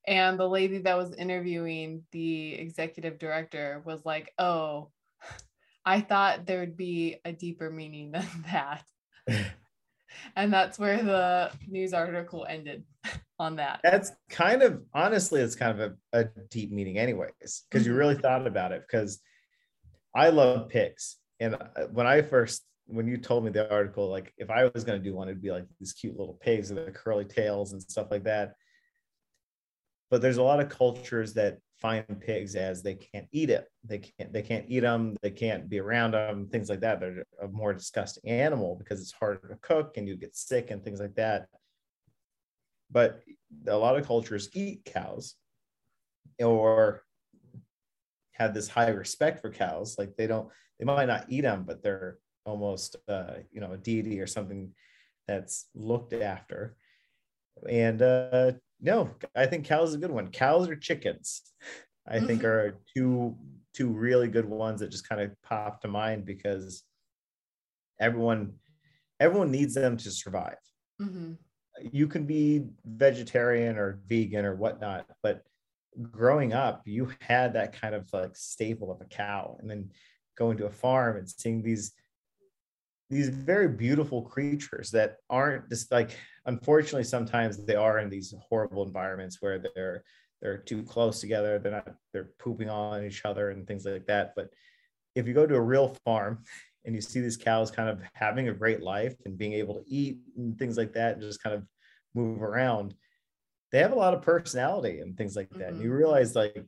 and 0.07 0.39
the 0.39 0.49
lady 0.49 0.79
that 0.79 0.97
was 0.97 1.13
interviewing 1.15 2.03
the 2.13 2.55
executive 2.55 3.19
director 3.19 3.83
was 3.85 4.05
like 4.05 4.33
oh 4.39 4.91
i 5.85 6.01
thought 6.01 6.47
there 6.47 6.61
would 6.61 6.77
be 6.77 7.17
a 7.25 7.33
deeper 7.33 7.71
meaning 7.71 8.13
than 8.13 8.27
that 8.51 8.85
and 10.37 10.53
that's 10.53 10.79
where 10.79 11.03
the 11.03 11.51
news 11.67 11.93
article 11.93 12.47
ended 12.49 12.85
on 13.39 13.57
that 13.57 13.81
That's 13.83 14.11
kind 14.29 14.63
of 14.63 14.83
honestly, 14.95 15.41
it's 15.41 15.55
kind 15.55 15.81
of 15.81 15.93
a, 16.13 16.19
a 16.21 16.25
deep 16.51 16.73
meaning, 16.73 16.99
anyways, 16.99 17.65
because 17.71 17.87
you 17.87 17.93
Mhm. 17.93 17.99
really 17.99 18.15
thought 18.17 18.47
about 18.47 18.73
it. 18.73 18.83
Because 18.83 19.21
I 20.15 20.31
love 20.31 20.69
pigs, 20.69 21.17
and 21.41 21.55
uh, 21.55 21.87
when 21.93 22.07
I 22.07 22.23
first 22.23 22.65
when 22.87 23.07
you 23.07 23.19
told 23.19 23.45
me 23.45 23.51
the 23.51 23.71
article, 23.71 24.09
like 24.09 24.33
if 24.39 24.51
I 24.51 24.71
was 24.73 24.85
gonna 24.85 24.99
do 24.99 25.15
one, 25.15 25.29
it'd 25.29 25.43
be 25.43 25.53
like 25.53 25.67
these 25.79 25.93
cute 25.93 26.19
little 26.19 26.39
pigs 26.41 26.73
with 26.73 26.87
the 26.87 26.93
curly 26.93 27.25
tails 27.25 27.73
and 27.73 27.83
stuff 27.83 28.09
like 28.11 28.25
that. 28.25 28.55
But 30.11 30.23
there's 30.23 30.39
a 30.39 30.43
lot 30.43 30.61
of 30.61 30.71
cultures 30.71 31.35
that 31.35 31.59
find 31.79 32.05
pigs 32.21 32.57
as 32.57 32.83
they 32.83 32.95
can't 32.95 33.27
eat 33.31 33.51
it. 33.51 33.69
They 33.85 33.99
can't 33.99 34.33
they 34.33 34.43
can't 34.43 34.65
eat 34.69 34.81
them. 34.81 35.17
They 35.23 35.31
can't 35.31 35.69
be 35.69 35.79
around 35.79 36.13
them. 36.13 36.49
Things 36.49 36.69
like 36.69 36.81
that. 36.81 37.01
They're 37.01 37.25
a 37.43 37.49
more 37.49 37.75
disgusting 37.75 38.31
animal 38.31 38.75
because 38.77 39.01
it's 39.01 39.13
harder 39.13 39.49
to 39.49 39.57
cook 39.57 39.97
and 39.97 40.09
you 40.09 40.17
get 40.17 40.35
sick 40.35 40.71
and 40.71 40.83
things 40.83 41.01
like 41.01 41.15
that. 41.17 41.47
But 42.91 43.21
a 43.67 43.77
lot 43.77 43.99
of 43.99 44.07
cultures 44.07 44.49
eat 44.55 44.85
cows 44.87 45.35
or 46.41 47.03
have 48.39 48.55
this 48.55 48.69
high 48.69 48.91
respect 48.91 49.41
for 49.41 49.51
cows. 49.51 49.97
Like 49.99 50.17
they 50.17 50.27
don't 50.27 50.49
they 50.79 50.85
might 50.85 51.07
not 51.07 51.27
eat 51.29 51.43
them, 51.43 51.65
but 51.67 51.83
they're 51.83 52.19
almost 52.47 52.97
uh, 53.09 53.35
you 53.53 53.61
know 53.61 53.73
a 53.73 53.79
deity 53.79 54.21
or 54.21 54.27
something 54.27 54.73
that's 55.27 55.67
looked 55.75 56.13
after. 56.13 56.77
And 57.69 58.01
uh, 58.03 58.53
no, 58.81 59.11
I 59.37 59.47
think 59.47 59.67
cows 59.67 59.91
is 59.91 59.95
a 59.97 59.99
good 59.99 60.11
one. 60.13 60.29
Cows 60.31 60.69
or 60.69 60.77
chickens, 60.77 61.43
I 62.09 62.21
think 62.21 62.43
Mhm. 62.43 62.47
are 62.47 62.79
two 62.97 63.37
two 63.75 63.89
really 63.89 64.29
good 64.29 64.47
ones 64.49 64.81
that 64.81 64.91
just 64.91 65.09
kind 65.09 65.21
of 65.21 65.31
pop 65.43 65.81
to 65.83 65.89
mind 65.89 66.25
because 66.25 66.85
everyone 68.01 68.53
everyone 69.21 69.51
needs 69.51 69.75
them 69.75 69.97
to 69.97 70.11
survive. 70.11 70.59
hmm 71.01 71.33
You 71.93 72.07
can 72.09 72.25
be 72.27 72.67
vegetarian 72.85 73.77
or 73.79 74.01
vegan 74.09 74.45
or 74.45 74.57
whatnot, 74.57 75.07
but 75.23 75.45
growing 76.03 76.53
up, 76.53 76.83
you 76.85 77.11
had 77.21 77.53
that 77.55 77.79
kind 77.81 77.95
of 77.95 78.13
like 78.13 78.37
staple 78.37 78.91
of 78.93 79.01
a 79.01 79.05
cow, 79.05 79.57
and 79.61 79.71
then 79.71 79.91
going 80.37 80.57
to 80.59 80.67
a 80.67 80.71
farm 80.71 81.17
and 81.17 81.29
seeing 81.29 81.63
these 81.63 81.93
these 83.11 83.31
very 83.31 83.69
beautiful 83.69 84.23
creatures 84.23 84.91
that 84.91 85.17
aren't 85.31 85.69
just 85.71 85.91
like 85.91 86.17
unfortunately 86.47 87.05
sometimes 87.05 87.65
they 87.65 87.75
are 87.75 87.99
in 87.99 88.11
these 88.11 88.35
horrible 88.49 88.85
environments 88.85 89.39
where 89.41 89.59
they're 89.59 90.05
they're 90.43 90.59
too 90.59 90.83
close 90.83 91.21
together 91.21 91.59
they're 91.59 91.73
not 91.73 91.95
they're 92.13 92.31
pooping 92.39 92.69
on 92.69 93.05
each 93.05 93.25
other 93.25 93.51
and 93.51 93.67
things 93.67 93.87
like 93.87 94.07
that 94.07 94.35
but 94.37 94.51
if 95.15 95.27
you 95.27 95.33
go 95.33 95.47
to 95.47 95.57
a 95.57 95.61
real 95.61 95.97
farm 96.05 96.45
and 96.85 96.95
you 96.95 97.01
see 97.01 97.21
these 97.21 97.37
cows 97.37 97.71
kind 97.71 97.89
of 97.89 98.01
having 98.13 98.49
a 98.49 98.55
great 98.55 98.83
life 98.83 99.17
and 99.25 99.39
being 99.39 99.55
able 99.55 99.75
to 99.75 99.85
eat 99.87 100.19
and 100.37 100.59
things 100.59 100.77
like 100.77 100.93
that 100.93 101.15
and 101.15 101.23
just 101.23 101.43
kind 101.43 101.57
of 101.57 101.65
move 102.15 102.43
around 102.43 102.95
they 103.73 103.79
have 103.79 103.93
a 103.93 103.97
lot 103.97 104.15
of 104.15 104.23
personality 104.23 105.01
and 105.01 105.17
things 105.17 105.37
like 105.37 105.49
that 105.59 105.69
and 105.71 105.83
you 105.83 105.91
Mhm. 105.91 105.97
realize 105.97 106.35
like 106.35 106.65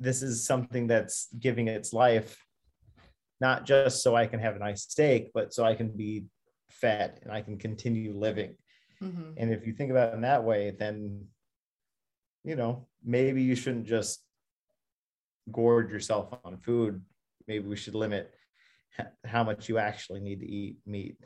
this 0.00 0.22
is 0.22 0.44
something 0.46 0.86
that's 0.86 1.28
giving 1.38 1.68
its 1.68 1.92
life 1.92 2.44
not 3.40 3.66
just 3.66 4.02
so 4.02 4.14
I 4.14 4.26
can 4.26 4.40
have 4.40 4.56
a 4.56 4.58
nice 4.58 4.82
steak, 4.82 5.30
but 5.34 5.52
so 5.52 5.64
I 5.64 5.74
can 5.74 5.88
be 5.88 6.24
fed 6.70 7.20
and 7.22 7.32
I 7.32 7.42
can 7.42 7.58
continue 7.58 8.16
living. 8.16 8.56
hmm 9.00 9.32
And 9.36 9.52
if 9.52 9.66
you 9.66 9.72
think 9.72 9.90
about 9.90 10.12
it 10.12 10.14
in 10.14 10.22
that 10.22 10.44
way, 10.44 10.70
then, 10.78 11.26
you 12.44 12.56
know, 12.56 12.86
maybe 13.04 13.42
you 13.42 13.54
shouldn't 13.54 13.86
just 13.86 14.24
gorge 15.50 15.90
yourself 15.90 16.32
on 16.44 16.58
food. 16.58 17.02
Maybe 17.46 17.66
we 17.66 17.76
should 17.76 17.94
limit 17.94 18.32
how 19.24 19.44
much 19.44 19.68
you 19.68 19.78
actually 19.78 20.20
need 20.20 20.40
to 20.40 20.46
eat 20.50 20.78
meat. 20.86 21.18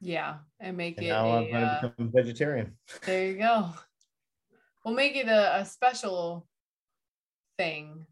Yeah, 0.00 0.38
and 0.60 0.76
make 0.76 0.98
And 0.98 1.06
it 1.06 1.10
now 1.10 1.32
I'm 1.32 1.44
a, 1.46 1.50
going 1.50 1.62
uh, 1.64 1.80
to 1.80 1.88
become 1.88 2.12
vegetarian. 2.12 2.76
there 3.06 3.26
you 3.28 3.38
go. 3.38 3.70
We'll 4.84 4.94
make 4.94 5.16
it 5.16 5.28
a, 5.28 5.60
a 5.60 5.64
special 5.64 6.46
thing. 7.58 8.06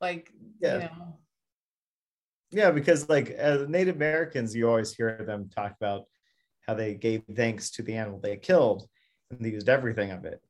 Like 0.00 0.30
Yeah. 0.60 0.74
you 0.74 0.80
know. 0.80 1.18
Yeah, 2.50 2.70
because 2.70 3.08
like 3.08 3.30
as 3.30 3.68
Native 3.68 3.96
Americans, 3.96 4.54
you 4.54 4.68
always 4.68 4.94
hear 4.94 5.22
them 5.26 5.48
talk 5.48 5.74
about 5.80 6.04
how 6.66 6.74
they 6.74 6.94
gave 6.94 7.22
thanks 7.34 7.70
to 7.72 7.82
the 7.82 7.94
animal 7.94 8.20
they 8.20 8.36
killed 8.36 8.86
and 9.30 9.40
they 9.40 9.50
used 9.50 9.68
everything 9.68 10.10
of 10.10 10.24
it. 10.24 10.40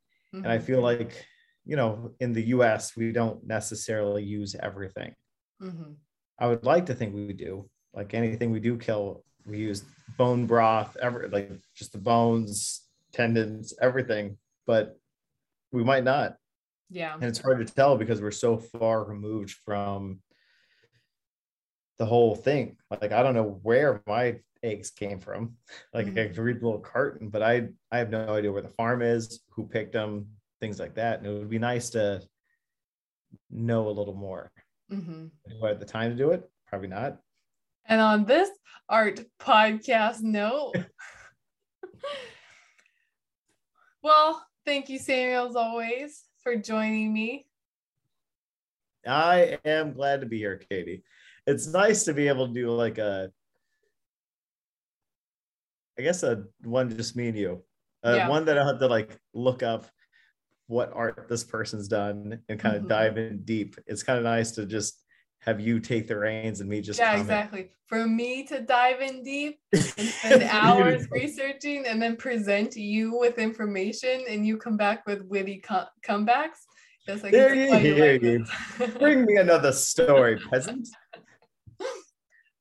and 0.43 0.51
i 0.51 0.57
mhm, 0.57 0.65
feel 0.67 0.81
like 0.81 1.25
you 1.65 1.75
know 1.77 2.11
in 2.19 2.33
the 2.33 2.43
us 2.43 2.95
we 2.97 3.11
don't 3.11 3.45
necessarily 3.47 4.23
use 4.23 4.55
everything 4.61 5.13
mhm. 5.61 5.95
i 6.39 6.47
would 6.47 6.65
like 6.65 6.85
to 6.87 6.93
think 6.95 7.13
we 7.13 7.33
do 7.33 7.69
like 7.93 8.13
anything 8.13 8.51
we 8.51 8.59
do 8.59 8.77
kill 8.77 9.23
we 9.49 9.57
use 9.59 9.83
bone 10.17 10.45
broth 10.45 10.95
ever 11.01 11.27
like 11.31 11.51
just 11.75 11.91
the 11.93 11.97
bones 11.97 12.81
tendons 13.13 13.73
everything 13.81 14.37
but 14.67 14.97
we 15.71 15.83
might 15.83 16.03
not. 16.03 16.35
Yeah. 16.89 17.13
and 17.13 17.23
it's 17.23 17.39
hard 17.39 17.65
to 17.65 17.71
tell 17.73 17.95
because 17.97 18.21
we're 18.21 18.31
so 18.31 18.57
far 18.57 19.03
removed 19.03 19.51
from 19.65 20.21
the 21.97 22.05
whole 22.05 22.35
thing. 22.35 22.77
Like 22.89 23.11
i 23.11 23.21
don't 23.23 23.33
know 23.35 23.59
where 23.63 24.01
my 24.07 24.39
eggs 24.63 24.89
came 24.91 25.19
from. 25.19 25.55
Like 25.93 26.07
i 26.07 26.09
Mhm. 26.11 26.33
can 26.33 26.43
read 26.43 26.59
the 26.59 26.65
little 26.65 26.81
carton 26.81 27.29
but 27.29 27.41
i 27.43 27.69
i 27.91 27.97
have 27.97 28.09
no 28.09 28.27
idea 28.33 28.51
where 28.51 28.61
the 28.61 28.69
farm 28.81 29.01
is 29.01 29.41
who 29.51 29.67
picked 29.67 29.93
them 29.93 30.27
things 30.59 30.79
like 30.79 30.95
that. 30.95 31.19
And 31.19 31.27
it 31.27 31.31
would 31.39 31.49
be 31.49 31.59
nice 31.59 31.89
to 31.91 32.21
know 33.49 33.87
a 33.87 33.95
little 33.99 34.15
more. 34.15 34.51
Hmm 34.89 35.27
do 35.47 35.65
i 35.65 35.69
have 35.69 35.79
the 35.79 35.85
time 35.85 36.11
to 36.11 36.17
do 36.17 36.31
it? 36.31 36.49
Probably 36.67 36.87
not 36.89 37.19
And 37.89 37.99
on 37.99 38.23
this 38.25 38.49
art 38.87 39.19
podcast 39.39 40.21
note, 40.21 40.75
well, 44.03 44.45
thank 44.63 44.89
you, 44.89 44.99
Samuel, 44.99 45.47
as 45.49 45.55
always, 45.55 46.23
for 46.43 46.55
joining 46.55 47.11
me. 47.13 47.45
i 49.07 49.57
am 49.63 49.93
glad 49.93 50.19
to 50.19 50.27
be 50.27 50.37
here 50.37 50.57
katie 50.69 51.01
it's 51.47 51.67
nice 51.67 52.03
to 52.03 52.13
be 52.13 52.27
able 52.27 52.47
to 52.47 52.53
do 52.53 52.69
like 52.69 52.97
a 52.97 53.31
i 55.97 56.01
guess 56.01 56.21
a 56.21 56.43
one 56.65 56.89
just 56.97 57.15
me 57.15 57.29
and 57.29 57.37
you 57.37 57.63
uh, 58.05 58.15
Yeah. 58.17 58.27
one 58.27 58.43
that 58.45 58.57
i 58.57 58.65
have 58.65 58.77
to 58.79 58.87
like 58.87 59.17
look 59.33 59.63
up 59.63 59.85
what 60.67 60.91
art 60.93 61.27
this 61.29 61.45
person's 61.45 61.87
done 61.87 62.39
and 62.49 62.59
kind 62.59 62.75
of 62.75 62.83
Mhm. 62.83 62.89
dive 62.89 63.17
in 63.17 63.41
deep 63.45 63.77
it's 63.87 64.03
kind 64.03 64.17
of 64.19 64.25
nice 64.25 64.51
to 64.51 64.65
just 64.65 64.99
have 65.41 65.59
you 65.59 65.79
take 65.79 66.07
the 66.07 66.17
reins 66.17 66.59
and 66.59 66.69
me 66.69 66.81
just 66.81 66.99
yeah, 66.99 67.11
comment. 67.11 67.21
exactly. 67.21 67.69
For 67.87 68.05
me 68.05 68.43
to 68.47 68.61
dive 68.61 69.01
in 69.01 69.23
deep 69.23 69.59
and 69.73 69.83
spend 69.87 70.43
hours 70.43 71.07
researching 71.11 71.85
and 71.87 72.01
then 72.01 72.17
present 72.17 72.75
you 72.75 73.17
with 73.17 73.37
information 73.37 74.25
and 74.29 74.45
you 74.45 74.57
come 74.57 74.77
back 74.77 75.05
with 75.07 75.23
witty 75.23 75.59
co- 75.59 75.87
comebacks. 76.05 76.59
That's 77.07 77.23
like 77.23 77.31
There 77.31 77.55
you 77.55 77.79
hear 77.79 78.13
like 78.13 78.21
you. 78.21 78.45
bring 78.99 79.25
me 79.25 79.37
another 79.37 79.71
story 79.71 80.39
peasant 80.49 80.87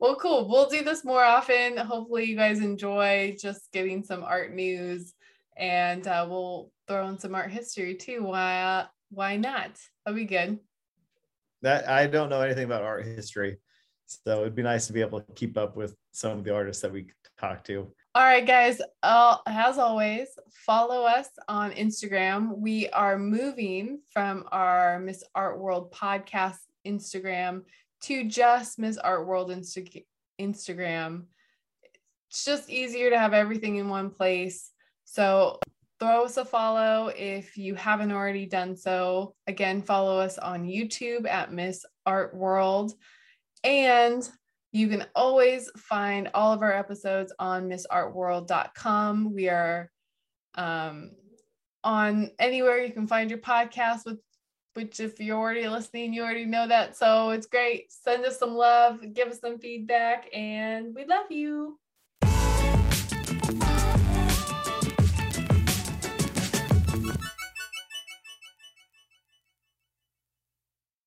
Well, 0.00 0.14
cool. 0.14 0.48
We'll 0.48 0.68
do 0.68 0.84
this 0.84 1.04
more 1.04 1.24
often. 1.24 1.76
Hopefully, 1.76 2.24
you 2.24 2.36
guys 2.36 2.60
enjoy 2.60 3.36
just 3.36 3.72
getting 3.72 4.04
some 4.04 4.22
art 4.22 4.54
news, 4.54 5.12
and 5.56 6.06
uh, 6.06 6.24
we'll 6.30 6.70
throw 6.86 7.08
in 7.08 7.18
some 7.18 7.34
art 7.34 7.50
history 7.50 7.96
too. 7.96 8.22
Why? 8.22 8.60
Uh, 8.60 8.86
why 9.10 9.36
not? 9.36 9.72
That'd 10.06 10.16
be 10.16 10.24
good. 10.24 10.60
That 11.62 11.88
i 11.88 12.07
don't 12.07 12.29
know 12.29 12.40
anything 12.40 12.64
about 12.64 12.83
art 12.83 13.05
history 13.05 13.59
so 14.07 14.40
it'd 14.40 14.55
be 14.55 14.62
nice 14.62 14.87
to 14.87 14.92
be 14.92 15.03
able 15.03 15.21
to 15.21 15.33
keep 15.35 15.59
up 15.59 15.77
with 15.77 15.94
some 16.12 16.38
of 16.38 16.44
the 16.44 16.55
artists 16.55 16.83
that 16.83 16.92
we 16.92 17.09
talk 17.38 17.62
to 17.64 17.92
All 18.14 18.25
right, 18.25 18.44
guys. 18.47 18.81
Uh, 19.03 19.37
as 19.47 19.79
always, 19.79 20.29
follow 20.66 21.03
us 21.05 21.29
on 21.47 21.71
Instagram. 21.73 22.57
We 22.57 22.88
are 22.88 23.18
moving 23.18 24.01
from 24.12 24.44
our 24.51 24.99
Miss 24.99 25.23
Art 25.35 25.61
World 25.61 25.92
podcast 25.92 26.57
Instagram 26.87 27.62
to 28.03 28.25
just 28.25 28.79
Miss 28.79 28.97
Art 28.97 29.27
World 29.27 29.51
Insta- 29.51 30.05
Instagram. 30.40 31.27
It's 32.31 32.44
just 32.44 32.71
easier 32.71 33.11
to 33.11 33.18
have 33.18 33.35
everything 33.35 33.77
in 33.77 33.88
one 33.88 34.11
place. 34.11 34.71
So 35.05 35.61
throw 36.00 36.24
us 36.24 36.37
a 36.37 36.44
follow 36.44 37.08
if 37.16 37.56
you 37.56 37.74
haven't 37.74 38.12
already 38.12 38.46
done 38.46 38.76
so. 38.76 39.34
Again, 39.46 39.82
follow 39.82 40.18
us 40.18 40.38
on 40.38 40.64
YouTube 40.64 41.28
at 41.28 41.52
Miss 41.52 41.84
Art 42.06 42.34
World. 42.34 42.94
And 43.64 44.28
you 44.72 44.88
can 44.88 45.06
always 45.14 45.70
find 45.76 46.30
all 46.34 46.52
of 46.52 46.62
our 46.62 46.72
episodes 46.72 47.32
on 47.38 47.68
missartworld.com. 47.68 49.34
We 49.34 49.48
are 49.48 49.90
um, 50.54 51.12
on 51.82 52.30
anywhere 52.38 52.84
you 52.84 52.92
can 52.92 53.06
find 53.06 53.30
your 53.30 53.40
podcast, 53.40 54.04
with, 54.04 54.18
which, 54.74 55.00
if 55.00 55.18
you're 55.18 55.38
already 55.38 55.66
listening, 55.68 56.12
you 56.12 56.22
already 56.22 56.44
know 56.44 56.68
that. 56.68 56.96
So 56.96 57.30
it's 57.30 57.46
great. 57.46 57.90
Send 57.90 58.24
us 58.24 58.38
some 58.38 58.54
love, 58.54 59.00
give 59.14 59.28
us 59.28 59.40
some 59.40 59.58
feedback, 59.58 60.28
and 60.32 60.94
we 60.94 61.04
love 61.04 61.30
you. 61.30 61.78